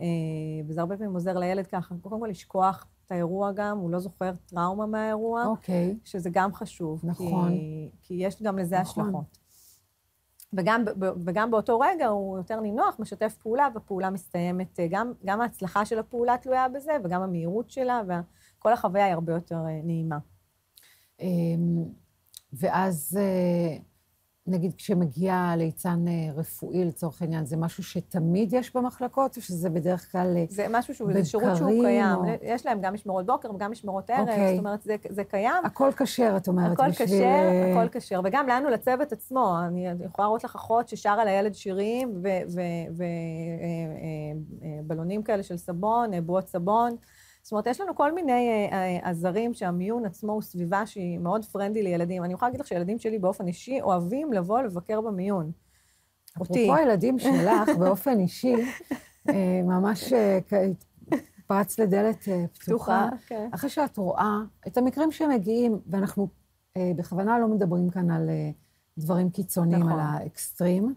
אה, 0.00 0.06
וזה 0.68 0.80
הרבה 0.80 0.96
פעמים 0.96 1.14
עוזר 1.14 1.38
לילד 1.38 1.66
ככה, 1.66 1.94
קודם 2.02 2.20
כל 2.20 2.26
לשכוח 2.30 2.86
את 3.06 3.12
האירוע 3.12 3.52
גם, 3.52 3.78
הוא 3.78 3.90
לא 3.90 3.98
זוכר 3.98 4.32
טראומה 4.46 4.86
מהאירוע, 4.86 5.46
אוקיי. 5.46 5.98
שזה 6.04 6.30
גם 6.32 6.54
חשוב. 6.54 7.00
נכון. 7.04 7.50
כי, 7.50 7.90
כי 8.02 8.14
יש 8.14 8.42
גם 8.42 8.58
לזה 8.58 8.80
נכון. 8.80 9.04
השלכות. 9.04 9.38
וגם, 10.52 10.84
וגם 11.24 11.50
באותו 11.50 11.80
רגע 11.80 12.06
הוא 12.06 12.36
יותר 12.36 12.60
נינוח, 12.60 12.96
משתף 12.98 13.36
פעולה, 13.42 13.68
והפעולה 13.74 14.10
מסתיימת, 14.10 14.80
אה, 14.80 14.86
גם, 14.90 15.12
גם 15.24 15.40
ההצלחה 15.40 15.84
של 15.84 15.98
הפעולה 15.98 16.36
תלויה 16.38 16.68
בזה, 16.68 16.92
וגם 17.04 17.22
המהירות 17.22 17.70
שלה, 17.70 18.02
וכל 18.58 18.72
החוויה 18.72 19.04
היא 19.04 19.14
הרבה 19.14 19.32
יותר 19.32 19.58
נעימה. 19.84 20.18
ואז, 22.52 23.18
אה, 23.20 23.76
נגיד, 24.46 24.74
כשמגיע 24.74 25.54
ליצן 25.56 26.04
אה, 26.08 26.32
רפואי, 26.34 26.84
לצורך 26.84 27.22
העניין, 27.22 27.46
זה 27.46 27.56
משהו 27.56 27.82
שתמיד 27.82 28.52
יש 28.52 28.76
במחלקות, 28.76 29.36
או 29.36 29.42
שזה 29.42 29.70
בדרך 29.70 30.12
כלל... 30.12 30.36
אה, 30.36 30.44
זה 30.48 30.66
משהו 30.70 30.94
שהוא, 30.94 31.12
זה 31.12 31.24
שירות 31.24 31.56
שהוא 31.56 31.70
קיים. 31.70 32.16
או- 32.16 32.24
יש 32.42 32.66
להם 32.66 32.80
גם 32.80 32.94
משמרות 32.94 33.26
בוקר 33.26 33.54
וגם 33.54 33.70
משמרות 33.70 34.10
ערב, 34.10 34.20
אוקיי. 34.20 34.50
זאת 34.50 34.58
אומרת, 34.58 34.82
זה, 34.82 34.96
זה 35.08 35.24
קיים. 35.24 35.64
הכל 35.64 35.90
כשר, 35.96 36.34
את 36.36 36.48
אומרת, 36.48 36.72
הכל 36.72 36.88
בשביל... 36.90 37.06
כשר, 37.08 37.24
אה, 37.24 37.72
הכל 37.72 37.98
כשר. 37.98 38.20
וגם 38.24 38.46
לנו, 38.48 38.68
לצוות 38.68 39.12
עצמו, 39.12 39.56
אני 39.66 39.86
יכולה 39.86 40.26
להראות 40.26 40.44
לך 40.44 40.54
אחות 40.54 40.88
ששרה 40.88 41.24
לילד 41.24 41.54
שירים 41.54 42.22
ובלונים 44.84 45.22
כאלה 45.22 45.42
של 45.42 45.56
סבון, 45.56 46.10
בועות 46.26 46.48
סבון. 46.48 46.96
זאת 47.42 47.52
אומרת, 47.52 47.66
יש 47.66 47.80
לנו 47.80 47.94
כל 47.94 48.12
מיני 48.12 48.48
אה, 48.48 48.68
אה, 48.72 49.10
עזרים 49.10 49.54
שהמיון 49.54 50.04
עצמו 50.04 50.32
הוא 50.32 50.42
סביבה 50.42 50.86
שהיא 50.86 51.18
מאוד 51.18 51.44
פרנדלי 51.44 51.82
לילדים. 51.82 52.24
אני 52.24 52.32
יכולה 52.32 52.48
להגיד 52.48 52.60
לך 52.60 52.66
שילדים 52.66 52.98
שלי 52.98 53.18
באופן 53.18 53.46
אישי 53.46 53.80
אוהבים 53.80 54.32
לבוא 54.32 54.60
לבקר 54.60 55.00
במיון. 55.00 55.52
אותי. 56.40 56.64
אפרופו 56.64 56.74
הילדים 56.74 57.18
שלך, 57.18 57.68
באופן 57.80 58.20
אישי, 58.20 58.54
אה, 59.28 59.60
ממש 59.64 60.12
פרץ 61.46 61.78
לדלת 61.78 62.28
פתוחה. 62.58 63.08
כן. 63.26 63.48
אחרי 63.54 63.70
שאת 63.70 63.96
רואה 63.96 64.38
את 64.66 64.76
המקרים 64.76 65.12
שמגיעים, 65.12 65.78
ואנחנו 65.86 66.28
בכוונה 66.78 67.38
לא 67.38 67.48
מדברים 67.48 67.90
כאן 67.90 68.10
על 68.10 68.30
דברים 68.98 69.30
קיצוניים, 69.30 69.82
נכון. 69.82 69.92
על 69.92 70.00
האקסטרים, 70.00 70.94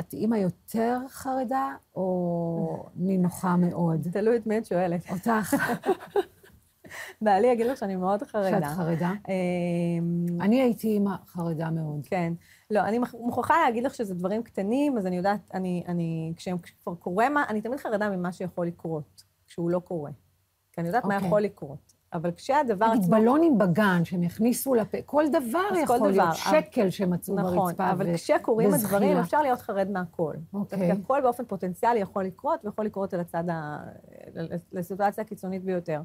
את 0.00 0.12
אימא 0.12 0.36
יותר 0.36 0.98
חרדה 1.08 1.68
או 1.94 2.86
נינוחה 2.96 3.56
מאוד? 3.56 4.06
תלוי 4.12 4.36
את 4.36 4.46
מי 4.46 4.58
את 4.58 4.66
שואלת. 4.66 5.10
אותך, 5.10 5.54
בעלי 7.22 7.46
יגיד 7.46 7.66
לך 7.66 7.78
שאני 7.78 7.96
מאוד 7.96 8.22
חרדה. 8.22 8.50
שאת 8.50 8.76
חרדה? 8.76 9.12
אמ, 9.28 10.26
אני 10.40 10.62
הייתי 10.62 10.88
אימא 10.88 11.14
חרדה 11.26 11.70
מאוד. 11.70 12.06
כן. 12.06 12.32
לא, 12.70 12.80
אני 12.80 12.98
מוכ- 12.98 13.16
מוכרחה 13.20 13.54
להגיד 13.64 13.84
לך 13.84 13.94
שזה 13.94 14.14
דברים 14.14 14.42
קטנים, 14.42 14.98
אז 14.98 15.06
אני 15.06 15.16
יודעת, 15.16 15.40
אני, 15.54 15.84
אני, 15.88 16.32
כשהם- 16.36 16.58
כשכבר 16.58 16.94
קורה 16.94 17.28
מה, 17.28 17.44
אני 17.48 17.60
תמיד 17.60 17.78
חרדה 17.80 18.10
ממה 18.10 18.32
שיכול 18.32 18.66
לקרות, 18.66 19.22
כשהוא 19.46 19.70
לא 19.70 19.78
קורה. 19.78 20.10
כי 20.72 20.80
אני 20.80 20.88
יודעת 20.88 21.04
מה 21.04 21.14
אוקיי. 21.14 21.26
יכול 21.28 21.40
לקרות. 21.42 21.92
אבל 22.12 22.30
כשהדבר 22.32 22.86
עצמו... 22.86 23.10
בלונים 23.10 23.58
בגן 23.58 24.04
שהם 24.04 24.22
יכניסו 24.22 24.74
לפה, 24.74 24.98
כל 25.06 25.24
דבר 25.28 25.58
אז 25.70 25.76
כל 25.76 25.82
יכול 25.82 25.98
דבר, 25.98 26.08
להיות, 26.10 26.34
שקל 26.34 26.90
שמצאו 26.90 27.34
נכון, 27.34 27.56
ברצפה 27.56 27.90
אבל 27.90 28.10
ו- 28.10 28.14
כשקורים. 28.14 28.74
הדברים, 28.74 29.16
אפשר 29.16 29.42
להיות 29.42 29.60
חרד 29.60 29.90
מהכל. 29.90 30.34
אוקיי. 30.54 30.78
כי 30.78 30.90
הכל 30.90 31.20
באופן 31.22 31.44
פוטנציאלי 31.44 32.00
יכול 32.00 32.24
לקרות, 32.24 32.64
ויכול 32.64 32.84
לקרות 32.84 33.14
על 33.14 33.20
הצד 33.20 33.44
ה... 33.48 33.78
לסיטואציה 34.72 35.24
הקיצונית 35.24 35.64
ביותר. 35.64 36.00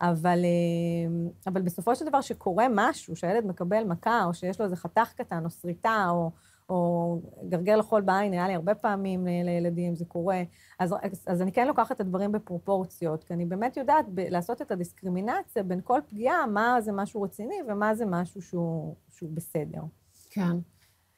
אבל, 0.00 0.38
אה, 0.44 1.30
אבל 1.46 1.62
בסופו 1.62 1.96
של 1.96 2.04
דבר, 2.04 2.20
שקורה 2.20 2.66
משהו, 2.70 3.16
שהילד 3.16 3.46
מקבל 3.46 3.84
מכה, 3.84 4.24
או 4.24 4.34
שיש 4.34 4.58
לו 4.58 4.64
איזה 4.64 4.76
חתך 4.76 5.12
קטן, 5.16 5.44
או 5.44 5.50
שריטה, 5.50 6.06
או, 6.10 6.30
או 6.68 7.20
גרגר 7.48 7.76
לחול 7.76 8.02
בעין, 8.02 8.32
היה 8.32 8.48
לי 8.48 8.54
הרבה 8.54 8.74
פעמים 8.74 9.26
לילדים, 9.26 9.94
זה 9.94 10.04
קורה. 10.04 10.42
אז, 10.78 10.94
אז 11.26 11.42
אני 11.42 11.52
כן 11.52 11.66
לוקחת 11.66 11.92
את 11.92 12.00
הדברים 12.00 12.32
בפרופורציות, 12.32 13.24
כי 13.24 13.34
אני 13.34 13.46
באמת 13.46 13.76
יודעת 13.76 14.06
ב- 14.14 14.20
לעשות 14.20 14.62
את 14.62 14.70
הדיסקרימינציה 14.70 15.62
בין 15.62 15.80
כל 15.84 16.00
פגיעה, 16.08 16.46
מה 16.46 16.80
זה 16.80 16.92
משהו 16.92 17.22
רציני 17.22 17.56
ומה 17.68 17.94
זה 17.94 18.04
משהו 18.06 18.42
שהוא, 18.42 18.96
שהוא 19.08 19.30
בסדר. 19.34 19.82
כן. 20.30 20.56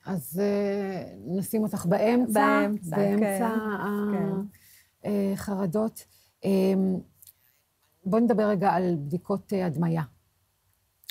אז 0.07 0.41
אה, 0.43 1.15
נשים 1.27 1.63
אותך 1.63 1.87
באמצע. 1.87 2.61
באמצע, 2.61 2.97
באמצע 2.97 3.55
כן, 4.13 4.29
החרדות. 5.33 6.05
בואי 8.07 8.23
נדבר 8.23 8.49
רגע 8.49 8.71
על 8.71 8.97
בדיקות 8.97 9.53
אה, 9.53 9.67
הדמיה 9.67 10.03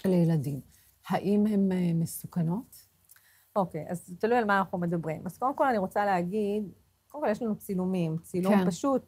לילדים. 0.05 0.61
האם 1.07 1.45
הן 1.47 1.71
אה, 1.71 1.91
מסוכנות? 1.93 2.82
אוקיי, 3.55 3.85
אז 3.89 4.13
תלוי 4.19 4.37
על 4.37 4.45
מה 4.45 4.59
אנחנו 4.59 4.77
מדברים. 4.77 5.21
אז 5.25 5.37
קודם 5.37 5.55
כל 5.55 5.67
אני 5.67 5.77
רוצה 5.77 6.05
להגיד, 6.05 6.63
קודם 7.07 7.23
כל 7.23 7.29
יש 7.31 7.41
לנו 7.41 7.55
צילומים, 7.55 8.17
צילום 8.23 8.55
כן. 8.55 8.69
פשוט, 8.69 9.05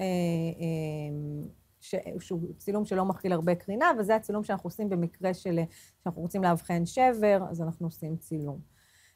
אה, 0.00 0.04
אה, 0.04 1.36
ש, 1.80 1.94
שהוא 2.20 2.40
צילום 2.56 2.84
שלא 2.84 3.04
מכיל 3.04 3.32
הרבה 3.32 3.54
קרינה, 3.54 3.90
וזה 3.98 4.16
הצילום 4.16 4.44
שאנחנו 4.44 4.66
עושים 4.66 4.88
במקרה 4.88 5.34
של, 5.34 5.58
שאנחנו 6.02 6.22
רוצים 6.22 6.42
לאבחן 6.42 6.86
שבר, 6.86 7.42
אז 7.50 7.62
אנחנו 7.62 7.86
עושים 7.86 8.16
צילום. 8.16 8.60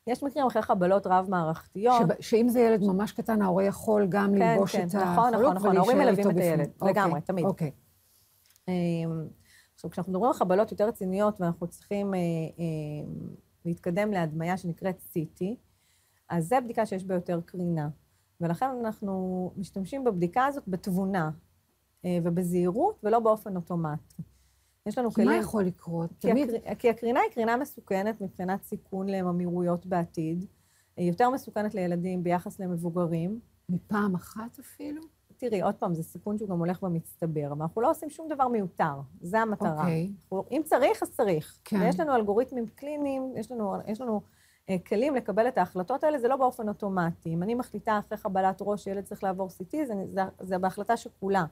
יש 0.07 0.23
מקרים 0.23 0.47
אחרי 0.47 0.63
חבלות 0.63 1.07
רב-מערכתיות. 1.07 2.03
שב- 2.03 2.21
שאם 2.23 2.49
זה 2.49 2.61
ילד 2.61 2.83
ממש 2.83 3.13
קטן, 3.13 3.43
ההורה 3.43 3.65
יכול 3.65 4.07
גם 4.09 4.33
כן, 4.35 4.39
ללבוש 4.39 4.77
כן, 4.77 4.87
את 4.87 4.95
נכון, 4.95 5.35
החלוק 5.35 5.43
נכון, 5.43 5.57
נכון, 5.57 5.77
ההורים 5.77 5.99
ולהישאר 5.99 6.25
מלווים 6.25 6.39
את. 6.39 6.43
הילד, 6.43 6.71
אוקיי, 6.81 6.93
לגמרי, 6.93 7.21
תמיד. 7.21 7.45
אוקיי. 7.45 7.71
אמ, 8.69 9.29
עכשיו, 9.75 9.91
כשאנחנו 9.91 10.13
מדברים 10.13 10.29
על 10.29 10.35
חבלות 10.35 10.71
יותר 10.71 10.89
רציניות 10.89 11.41
ואנחנו 11.41 11.67
צריכים 11.67 12.15
אה, 12.15 12.19
אה, 12.19 13.13
להתקדם 13.65 14.11
להדמיה 14.11 14.57
שנקראת 14.57 15.03
CT, 15.13 15.45
אז 16.29 16.49
זו 16.49 16.57
בדיקה 16.65 16.87
שיש 16.87 17.05
בה 17.05 17.15
יותר 17.15 17.41
קרינה. 17.47 17.89
ולכן 18.41 18.67
אנחנו 18.81 19.53
משתמשים 19.57 20.05
בבדיקה 20.05 20.47
הזאת 20.47 20.65
בתבונה 20.69 21.31
אה, 22.05 22.19
ובזהירות 22.25 23.01
ולא 23.03 23.21
באופן 23.21 23.57
אוטומטי. 23.57 24.23
יש 24.87 24.99
לנו 24.99 25.11
כלים... 25.11 25.29
מה 25.29 25.37
יכול 25.37 25.65
לקרות? 25.65 26.11
כי, 26.21 26.31
תמיד, 26.31 26.51
הקר... 26.51 26.75
כי 26.75 26.91
הקרינה 26.91 27.21
היא 27.21 27.31
קרינה 27.31 27.57
מסוכנת 27.57 28.21
מבחינת 28.21 28.63
סיכון 28.65 29.09
לממירויות 29.09 29.87
בעתיד. 29.87 30.45
היא 30.97 31.11
יותר 31.11 31.31
מסוכנת 31.31 31.75
לילדים 31.75 32.23
ביחס 32.23 32.61
למבוגרים. 32.61 33.41
מפעם 33.69 34.15
אחת 34.15 34.59
אפילו? 34.59 35.03
תראי, 35.49 35.63
עוד 35.63 35.75
פעם, 35.75 35.95
זה 35.95 36.03
סיכון 36.03 36.39
שהוא 36.39 36.49
גם 36.49 36.59
הולך 36.59 36.81
במצטבר, 36.83 37.53
אבל 37.53 37.63
אנחנו 37.63 37.81
לא 37.81 37.91
עושים 37.91 38.11
שום 38.11 38.29
דבר 38.29 38.49
מיותר, 38.49 38.95
זה 39.21 39.41
המטרה. 39.41 39.71
אוקיי. 39.81 40.11
אנחנו, 40.25 40.45
אם 40.51 40.63
צריך, 40.65 41.03
אז 41.03 41.11
צריך. 41.11 41.59
כן. 41.65 41.77
ויש 41.81 42.01
לנו 42.01 42.15
אלגוריתמים 42.15 42.67
קליניים, 42.67 43.33
יש 43.37 43.53
לנו, 43.53 43.75
יש 43.87 44.01
לנו 44.01 44.21
אה, 44.71 44.77
כלים 44.87 45.15
לקבל 45.15 45.49
את 45.49 45.59
ההחלטות 45.59 46.05
האלה, 46.05 46.19
זה 46.19 46.29
לא 46.29 46.37
באופן 46.37 46.69
אוטומטי. 46.69 47.35
אם 47.35 47.43
אני 47.43 47.55
מחליטה 47.55 47.99
אחרי 47.99 48.19
חבלת 48.19 48.59
ראש 48.61 48.85
שילד 48.85 49.05
צריך 49.05 49.25
לעבור 49.25 49.49
CT, 49.49 49.77
זה, 49.87 49.95
זה, 50.09 50.21
זה 50.41 50.59
בהחלטה 50.59 50.97
שכולה. 50.97 51.45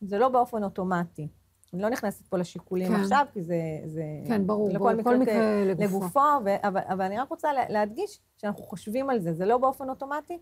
זה 0.00 0.18
לא 0.18 0.28
באופן 0.28 0.64
אוטומטי. 0.64 1.28
אני 1.74 1.82
לא 1.82 1.88
נכנסת 1.90 2.26
פה 2.26 2.36
לשיקולים 2.38 2.88
כן. 2.88 3.00
עכשיו, 3.00 3.26
כי 3.32 3.42
זה... 3.42 3.56
זה 3.86 4.02
כן, 4.28 4.46
ברור, 4.46 4.68
לכל 4.68 4.78
ברור, 4.78 4.92
מקרה, 4.92 5.04
כל 5.12 5.18
מקרה 5.18 5.34
כ- 5.34 5.66
לגופו. 5.80 5.96
לגופו 5.98 6.20
ו- 6.44 6.66
אבל, 6.68 6.80
אבל 6.88 7.04
אני 7.04 7.18
רק 7.18 7.30
רוצה 7.30 7.52
לה- 7.52 7.68
להדגיש 7.68 8.20
שאנחנו 8.36 8.62
חושבים 8.64 9.10
על 9.10 9.18
זה, 9.20 9.32
זה 9.32 9.46
לא 9.46 9.58
באופן 9.58 9.88
אוטומטי. 9.88 10.38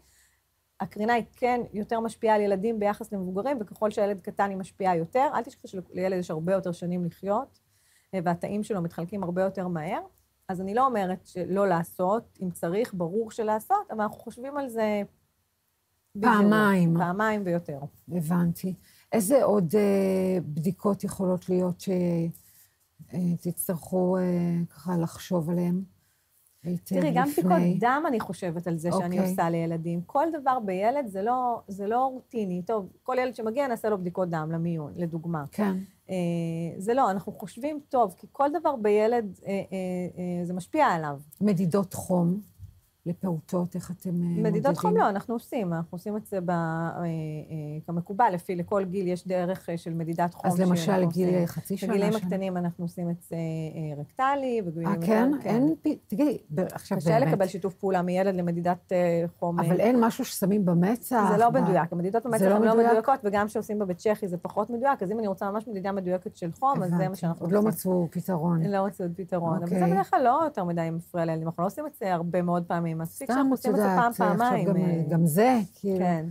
הקרינה 0.83 1.13
היא 1.13 1.25
כן 1.37 1.61
יותר 1.73 2.01
משפיעה 2.01 2.35
על 2.35 2.41
ילדים 2.41 2.81
ביחס 2.81 3.13
למבוגרים, 3.13 3.59
וככל 3.61 3.91
שהילד 3.91 4.21
קטן 4.21 4.51
היא 4.51 4.59
משפיעה 4.59 4.97
יותר. 4.97 5.29
אל 5.35 5.43
תשכחי 5.43 5.69
שלילד 5.69 6.19
יש 6.19 6.31
הרבה 6.31 6.53
יותר 6.53 6.73
שנים 6.73 7.05
לחיות, 7.05 7.59
אה, 8.15 8.21
והתאים 8.25 8.63
שלו 8.63 8.83
מתחלקים 8.83 9.23
הרבה 9.23 9.43
יותר 9.43 9.69
מהר. 9.69 10.01
אז 10.49 10.61
אני 10.61 10.75
לא 10.75 10.87
אומרת 10.87 11.27
שלא 11.27 11.69
לעשות, 11.69 12.39
אם 12.43 12.51
צריך, 12.51 12.95
ברור 12.95 13.31
שלעשות, 13.31 13.91
אבל 13.91 14.01
אנחנו 14.01 14.19
חושבים 14.19 14.57
על 14.57 14.69
זה... 14.69 15.03
פעמיים. 16.21 16.97
פעמיים 16.99 17.43
ויותר. 17.45 17.79
הבנתי. 18.09 18.75
איזה 19.13 19.45
עוד 19.45 19.75
אה, 19.75 20.39
בדיקות 20.45 21.05
יכולות 21.05 21.49
להיות 21.49 21.85
שתצטרכו 23.13 24.17
אה, 24.17 24.23
ככה 24.71 24.97
לחשוב 24.97 25.51
עליהן 25.51 25.83
תראי, 26.85 27.13
גם? 27.15 27.29
בדיקות 27.29 27.81
דם, 27.81 28.05
אני 28.09 28.21
חושבת 28.21 28.67
על 28.67 28.79
זה 28.79 28.91
שאני 28.93 29.19
אוקיי. 29.19 29.31
עושה 29.31 29.51
לילדים. 29.51 30.01
כל 30.07 30.27
דבר 30.41 30.59
בילד 30.59 31.07
זה 31.07 31.23
לא, 31.23 31.61
זה 31.69 31.87
לא 31.87 32.07
רוטיני. 32.07 32.63
טוב, 32.63 32.89
כל 33.03 33.17
ילד 33.21 33.35
שמגיע, 33.35 33.67
נעשה 33.67 33.89
לו 33.89 33.99
בדיקות 33.99 34.31
דם 34.31 34.49
למיון, 34.53 34.93
לדוגמה. 34.97 35.45
כן, 35.53 35.77
אה, 36.11 36.15
זה 36.79 36.95
לא, 36.95 37.11
אנחנו 37.11 37.33
חושבים 37.33 37.81
טוב, 37.89 38.15
כי 38.19 38.27
כל 38.33 38.49
דבר 38.61 38.77
בילד, 38.77 39.39
אה, 39.47 39.51
אה, 39.53 39.57
אה, 40.19 40.45
זה 40.45 40.55
משפיע 40.55 40.87
עליו. 40.87 41.19
מדידות 41.41 41.95
חום 41.95 42.41
לפעוטות, 43.07 43.75
איך 43.75 43.91
אתם 43.91 44.11
אה, 44.11 44.15
מודדים? 44.15 44.43
מדידות 44.43 44.77
חום 44.77 44.97
לא, 44.97 45.09
אנחנו 45.09 45.35
עושים, 45.35 45.73
אנחנו 45.73 45.97
עושים 45.97 46.17
את 46.17 46.27
זה 46.27 46.41
ב, 46.41 46.51
אה, 46.51 47.05
אה, 47.05 47.07
כמקובל, 47.87 48.31
לפי 48.35 48.57
לכל 48.57 48.85
גיל 48.85 49.09
יש 49.09 49.29
דרך 49.29 49.69
של 49.77 49.95
מדידת 49.95 50.35
חום. 50.35 50.51
אז 50.51 50.61
למשל, 50.61 51.05
גיל 51.05 51.29
עושים. 51.29 51.47
חצי 51.47 51.77
שנה? 51.77 51.93
בגילאים 51.93 52.13
שנה? 52.13 52.23
הקטנים 52.23 52.57
אנחנו 52.57 52.85
עושים 52.85 53.11
את 53.11 53.23
זה 53.23 53.37
רקטלי, 53.99 54.63
ובגילאים... 54.65 55.03
אה, 55.03 55.07
כן? 55.07 55.31
אין... 55.45 55.75
תגידי, 56.07 56.39
עכשיו 56.73 56.99
קשה 56.99 57.11
באמת. 57.11 57.29
לקבל 57.29 57.47
שיתוף 57.47 57.75
פעולה 57.75 58.03
מילד 58.03 58.35
למדידת 58.35 58.93
חום. 59.39 59.61
אבל 59.61 59.81
אין 59.81 60.05
משהו 60.05 60.25
ששמים 60.25 60.65
במצח? 60.65 61.29
זה 61.33 61.37
לא 61.37 61.51
מדויק, 61.51 61.93
המדידות 61.93 62.27
במצח 62.27 62.45
לא 62.45 62.55
הן 62.55 62.63
לא 62.63 62.73
מדויק? 62.73 62.91
מדויקות, 62.91 63.21
וגם 63.25 63.47
כשעושים 63.47 63.79
בבית 63.79 63.99
צ'כי 63.99 64.29
זה 64.29 64.37
פחות 64.39 64.71
מדויק, 64.71 65.03
אז 65.03 65.13
אם 65.13 65.19
אני 65.19 65.27
רוצה 65.27 65.51
ממש 65.51 65.69
מדידה 65.69 65.93
מדויקת 65.93 66.37
של 66.37 66.53
חום, 66.53 66.83
אז 66.83 66.91
זה 66.91 67.09
מה. 67.09 67.17
שאנחנו 67.17 67.45
עוד 67.47 67.53
לא 67.53 67.59
עושים. 67.59 67.69
מצאו 67.69 68.09
פתרון. 68.11 68.63
לא 68.63 68.87
מצאו 68.87 69.07
פתרון. 69.17 69.57
אבל 69.57 69.67
זה 69.67 69.75
אוקיי. 69.75 69.93
בדרך 69.93 70.11
כלל 70.11 70.23
לא 70.25 70.41
יותר 70.45 70.65
מדי 70.65 70.89
מפריע 70.93 71.25
לילדים, 71.25 71.47
אנחנו 71.47 71.63
לא 71.63 71.67
עושים 71.67 71.87
את 71.87 71.95
זה 71.95 72.15
הרבה 72.15 72.43
מאוד 72.43 72.65
פעמים, 72.67 72.92
מספיק 72.95 73.25
סתם, 73.27 73.35
שאנחנו 73.35 73.53
עושים 73.53 73.71
את 73.71 73.77
זה 73.77 73.83
פעם, 73.83 73.91
יודעת, 73.97 74.11
עכשיו 74.11 74.29
פעמיים. 74.39 74.69
גם- 74.69 74.77
אה, 74.77 75.03
גם 75.11 75.27
זה, 75.27 75.59
כאילו. 75.75 75.99
כן. 75.99 76.27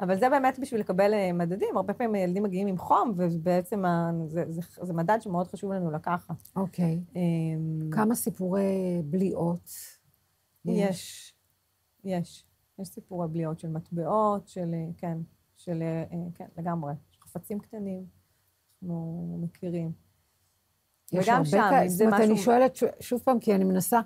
אבל 0.00 0.18
זה 0.18 0.28
באמת 0.30 0.58
בשביל 0.58 0.80
לקבל 0.80 1.14
אה, 1.14 1.32
מדדים, 1.32 1.76
הרבה 1.76 1.94
פעמים 1.94 2.14
ילדים 2.14 2.42
מגיעים 2.42 2.66
עם 2.66 2.78
חום, 2.78 3.12
ובעצם 3.16 3.84
ה- 3.84 4.10
זה- 4.26 4.44
זה- 4.48 4.60
זה 4.82 4.92
מדד 4.92 5.18
שמאוד 5.20 5.48
חשוב 5.48 5.72
לנו 5.72 5.90
לקחת. 5.90 6.48
אוקיי. 6.56 7.00
אמ, 7.16 7.90
כמה 7.92 8.14
סיפורי 8.14 9.02
בליעות? 9.04 9.70
יש, 10.64 11.34
יש. 12.04 12.46
יש 12.78 12.88
סיפורי 12.88 13.28
בליעות 13.28 13.58
של 13.60 13.68
מטבעות, 13.68 14.48
של, 14.48 14.70
אה, 14.74 14.86
כן, 14.96 15.18
של, 15.56 15.82
כן, 16.34 16.46
לגמרי. 16.58 16.92
חפצים 17.22 17.58
קטנים, 17.58 18.04
אנחנו 18.82 19.38
מכירים. 19.42 19.92
וגם 21.12 21.44
שם, 21.44 21.70
זאת 21.86 21.96
זה 21.96 22.06
משהו... 22.06 22.24
אני 22.24 22.36
שואלת 22.36 22.76
ש- 22.76 22.84
שוב 23.00 23.20
פעם, 23.24 23.38
כי 23.40 23.54
אני 23.54 23.64
מנסה 23.64 24.00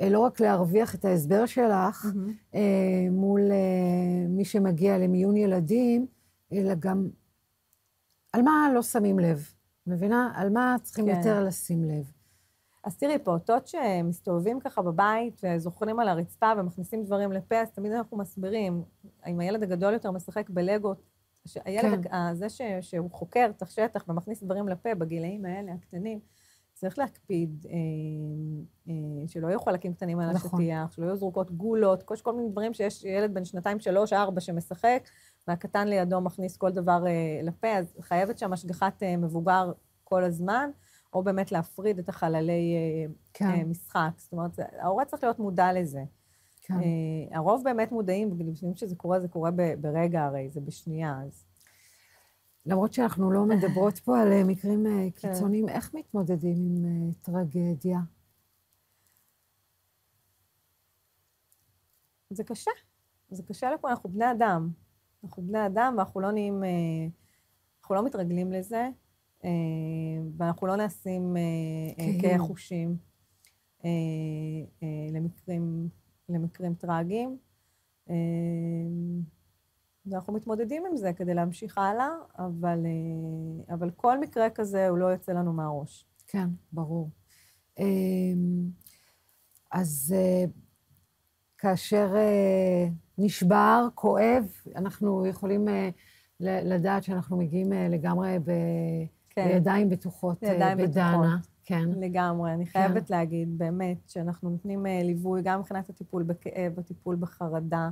אה, 0.00 0.08
לא 0.08 0.18
רק 0.18 0.40
להרוויח 0.40 0.94
את 0.94 1.04
ההסבר 1.04 1.46
שלך. 1.46 2.06
אה, 2.54 2.60
מול 3.10 3.40
אה, 3.40 4.28
מי 4.28 4.44
שמגיע 4.44 4.98
למיון 4.98 5.36
ילדים, 5.36 6.06
אלא 6.52 6.74
גם 6.78 7.08
על 8.32 8.42
מה 8.42 8.70
לא 8.74 8.82
שמים 8.82 9.18
לב. 9.18 9.48
מבינה? 9.86 10.32
על 10.34 10.50
מה 10.50 10.76
צריכים 10.82 11.06
כן. 11.06 11.16
יותר 11.16 11.44
לשים 11.44 11.84
לב. 11.84 12.12
אז 12.84 12.96
תראי, 12.96 13.18
פעוטות 13.18 13.66
שמסתובבים 13.66 14.60
ככה 14.60 14.82
בבית 14.82 15.40
וזוכרים 15.42 16.00
על 16.00 16.08
הרצפה 16.08 16.52
ומכניסים 16.58 17.04
דברים 17.04 17.32
לפה, 17.32 17.56
אז 17.56 17.70
תמיד 17.70 17.92
אנחנו 17.92 18.16
מסבירים, 18.16 18.82
אם 19.26 19.40
הילד 19.40 19.62
הגדול 19.62 19.92
יותר 19.92 20.10
משחק 20.10 20.50
בלגו, 20.50 20.94
הילד, 21.64 22.02
כן. 22.02 22.10
כן. 22.10 22.34
זה 22.34 22.48
ש, 22.48 22.60
שהוא 22.80 23.10
חוקר 23.10 23.46
את 23.56 23.62
השטח 23.62 24.04
ומכניס 24.08 24.42
דברים 24.42 24.68
לפה 24.68 24.94
בגילאים 24.94 25.44
האלה, 25.44 25.72
הקטנים, 25.72 26.20
צריך 26.84 26.98
להקפיד 26.98 27.66
אה, 27.70 27.74
אה, 28.88 29.28
שלא 29.28 29.48
יהיו 29.48 29.60
חלקים 29.60 29.94
קטנים 29.94 30.20
על 30.20 30.30
נכון. 30.32 30.60
השטיח, 30.60 30.92
שלא 30.92 31.04
יהיו 31.04 31.16
זרוקות 31.16 31.50
גולות, 31.50 32.02
כל, 32.02 32.14
כל 32.22 32.34
מיני 32.34 32.48
דברים 32.48 32.74
שיש 32.74 33.04
ילד 33.04 33.34
בן 33.34 33.44
שנתיים, 33.44 33.80
שלוש, 33.80 34.12
ארבע 34.12 34.40
שמשחק, 34.40 35.08
והקטן 35.48 35.88
לידו 35.88 36.20
מכניס 36.20 36.56
כל 36.56 36.70
דבר 36.70 37.06
אה, 37.06 37.40
לפה, 37.42 37.68
אז 37.68 37.94
חייבת 38.00 38.38
שם 38.38 38.52
השגחת 38.52 39.02
אה, 39.02 39.16
מבוגר 39.16 39.72
כל 40.04 40.24
הזמן, 40.24 40.70
או 41.12 41.22
באמת 41.22 41.52
להפריד 41.52 41.98
את 41.98 42.08
החללי 42.08 42.74
אה, 42.76 43.12
כן, 43.32 43.44
אה, 43.44 43.64
משחק. 43.64 44.10
זאת 44.16 44.32
אומרת, 44.32 44.58
ההורה 44.78 45.04
צריך 45.04 45.22
להיות 45.22 45.38
מודע 45.38 45.72
לזה. 45.72 46.02
כן. 46.60 46.74
אה, 46.74 47.36
הרוב 47.36 47.64
באמת 47.64 47.92
מודעים, 47.92 48.32
ולפעמים 48.32 48.74
כשזה 48.74 48.96
קורה, 48.96 49.20
זה 49.20 49.28
קורה 49.28 49.50
ברגע 49.80 50.24
הרי, 50.24 50.50
זה 50.50 50.60
בשנייה, 50.60 51.20
אז... 51.26 51.44
למרות 52.66 52.92
שאנחנו 52.92 53.30
לא 53.30 53.44
מדברות 53.44 53.98
פה 53.98 54.20
על 54.20 54.32
אה, 54.32 54.44
מקרים 54.44 54.86
אה, 54.86 54.92
כן. 54.92 55.28
קיצוניים, 55.28 55.68
איך 55.68 55.94
מתמודדים 55.94 56.56
עם 56.56 56.84
אה, 56.84 57.12
טרגדיה? 57.22 57.98
זה 62.30 62.44
קשה. 62.44 62.70
זה 63.30 63.42
קשה 63.42 63.70
לכולם, 63.70 63.92
אנחנו 63.92 64.10
בני 64.10 64.30
אדם. 64.30 64.70
אנחנו 65.24 65.42
בני 65.42 65.66
אדם 65.66 65.94
ואנחנו 65.96 66.20
לא 66.20 66.32
נהיים... 66.32 66.62
אנחנו 67.80 67.94
לא 67.94 68.04
מתרגלים 68.04 68.52
לזה, 68.52 68.88
ואנחנו 70.36 70.66
לא 70.66 70.76
נעשים 70.76 71.36
כן. 71.96 72.20
קהי 72.20 72.38
חושים 72.38 72.96
אה, 73.84 73.90
למקרים, 75.12 75.88
למקרים 76.28 76.74
טרגיים. 76.74 77.38
אה, 80.06 80.12
ואנחנו 80.12 80.32
מתמודדים 80.32 80.82
עם 80.90 80.96
זה 80.96 81.12
כדי 81.12 81.34
להמשיך 81.34 81.78
הלאה, 81.78 82.08
אבל, 82.38 82.78
אה, 82.86 83.74
אבל 83.74 83.90
כל 83.90 84.20
מקרה 84.20 84.50
כזה 84.50 84.88
הוא 84.88 84.98
לא 84.98 85.06
יוצא 85.06 85.32
לנו 85.32 85.52
מהראש. 85.52 86.06
כן, 86.26 86.48
ברור. 86.72 87.10
אמ, 87.78 88.68
אז 89.72 90.14
אה, 90.16 90.44
כאשר 91.58 92.12
אה, 92.16 92.88
נשבר, 93.18 93.88
כואב, 93.94 94.44
אנחנו 94.76 95.26
יכולים 95.26 95.68
אה, 95.68 95.88
לדעת 96.40 97.02
שאנחנו 97.02 97.36
מגיעים 97.36 97.72
אה, 97.72 97.88
לגמרי 97.88 98.38
ב- 98.38 99.04
כן. 99.30 99.48
בידיים 99.48 99.88
בטוחות 99.90 100.44
אה, 100.44 100.50
בידיים 100.50 100.78
בדנה. 100.78 101.18
בטוחות. 101.18 101.54
כן. 101.64 101.88
לגמרי. 102.00 102.52
אני 102.54 102.66
חייבת 102.66 103.10
להגיד, 103.10 103.58
באמת, 103.58 104.08
שאנחנו 104.08 104.50
נותנים 104.50 104.86
אה, 104.86 105.00
ליווי 105.02 105.42
גם 105.44 105.60
מבחינת 105.60 105.90
הטיפול 105.90 106.22
בכאב, 106.22 106.78
הטיפול 106.78 107.16
בחרדה, 107.16 107.76
אה, 107.78 107.84
אה, 107.84 107.90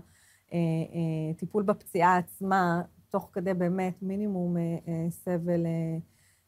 טיפול 1.37 1.63
בפציעה 1.63 2.17
עצמה, 2.17 2.83
תוך 3.13 3.31
כדי 3.33 3.55
באמת 3.55 4.03
מינימום 4.03 4.57
אה, 4.57 4.63
אה, 4.89 5.11
סבל 5.11 5.67
אה, 5.67 5.99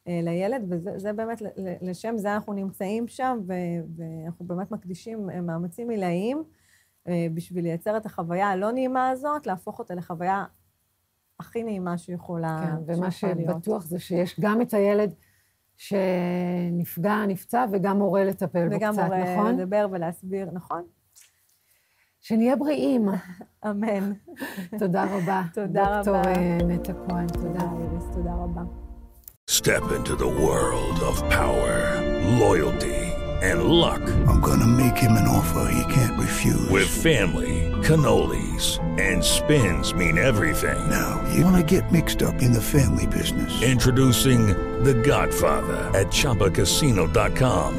אה, 0.08 0.20
לילד, 0.22 0.62
וזה 0.68 0.98
זה 0.98 1.12
באמת, 1.12 1.42
לשם 1.82 2.14
זה 2.16 2.34
אנחנו 2.34 2.52
נמצאים 2.52 3.08
שם, 3.08 3.38
ואנחנו 3.46 4.44
באמת 4.44 4.70
מקדישים 4.70 5.30
אה, 5.30 5.40
מאמצים 5.40 5.90
עילאיים 5.90 6.42
אה, 7.08 7.26
בשביל 7.34 7.64
לייצר 7.64 7.96
את 7.96 8.06
החוויה 8.06 8.48
הלא 8.48 8.72
נעימה 8.72 9.08
הזאת, 9.08 9.46
להפוך 9.46 9.78
אותה 9.78 9.94
לחוויה 9.94 10.44
הכי 11.40 11.62
נעימה 11.62 11.98
שיכולה, 11.98 12.58
כן, 12.62 12.92
ומה 12.92 13.08
להיות. 13.36 13.50
שבטוח 13.50 13.84
זה 13.84 13.98
שיש 13.98 14.40
גם 14.40 14.62
את 14.62 14.74
הילד 14.74 15.14
שנפגע, 15.76 17.26
נפצע, 17.28 17.66
וגם 17.72 17.98
מורה 17.98 18.24
לטפל 18.24 18.68
בו 18.68 18.76
וגם 18.76 18.92
קצת, 18.92 19.02
מורה 19.04 19.36
נכון? 19.36 19.56
לדבר 19.56 19.86
ולהסביר, 19.90 20.50
נכון? 20.52 20.82
שנהיה 22.23 22.55
בריאים. 22.55 23.09
אמן. 23.65 24.11
תודה 24.79 25.03
רבה. 25.03 25.41
תודה 25.53 25.95
דוקטור 25.95 26.15
רבה. 26.15 26.31
אה, 26.31 26.57
נטע 26.67 26.93
כהן, 27.07 27.27
תודה. 27.27 27.47
תודה, 27.49 27.65
איריס, 27.81 28.05
תודה 28.13 28.31
רבה. 28.33 28.61
Step 29.49 29.91
into 29.97 30.15
the 30.15 30.31
world 30.45 30.99
of 31.09 31.15
power, 31.39 31.75
loyalty, 32.45 33.01
and 33.41 33.63
luck. 33.63 34.03
I'm 34.29 34.41
gonna 34.49 34.71
make 34.83 34.97
him 35.05 35.13
an 35.21 35.27
offer 35.27 35.63
he 35.79 35.83
can't 35.95 36.15
refuse. 36.25 36.69
With 36.69 36.87
family, 37.09 37.55
cannolis, 37.87 38.65
and 39.07 39.17
spins 39.23 39.87
mean 39.95 40.15
everything. 40.31 40.79
now, 40.99 41.11
you 41.33 41.43
wanna 41.47 41.63
get 41.75 41.91
mixed 41.91 42.21
up 42.27 42.37
in 42.45 42.51
the 42.59 42.65
family 42.75 43.07
business. 43.07 43.51
Introducing 43.73 44.41
The 44.83 44.93
Godfather 44.93 45.79
at 45.99 46.07
ChumbaCasino.com. 46.19 47.71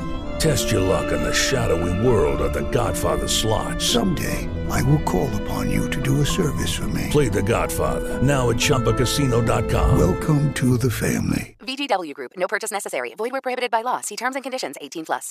Test 0.45 0.69
your 0.69 0.81
luck 0.81 1.11
in 1.11 1.23
the 1.23 1.33
shadowy 1.33 2.05
world 2.05 2.39
of 2.39 2.53
The 2.53 2.69
Godfather 2.69 3.27
slot. 3.27 3.81
Someday, 3.81 4.47
I 4.69 4.79
will 4.83 5.01
call 5.01 5.27
upon 5.41 5.71
you 5.71 5.89
to 5.89 5.99
do 5.99 6.21
a 6.21 6.25
service 6.25 6.71
for 6.71 6.87
me. 6.89 7.07
Play 7.09 7.29
the 7.29 7.41
Godfather 7.41 8.21
now 8.21 8.51
at 8.51 8.57
ChumbaCasino.com. 8.57 9.97
Welcome 9.97 10.53
to 10.53 10.77
the 10.77 10.91
family. 10.91 11.55
VGW 11.61 12.13
Group. 12.13 12.33
No 12.37 12.45
purchase 12.47 12.69
necessary. 12.69 13.15
Void 13.17 13.31
where 13.31 13.41
prohibited 13.41 13.71
by 13.71 13.81
law. 13.81 14.01
See 14.01 14.15
terms 14.15 14.35
and 14.35 14.43
conditions. 14.43 14.75
18 14.79 15.05
plus. 15.05 15.23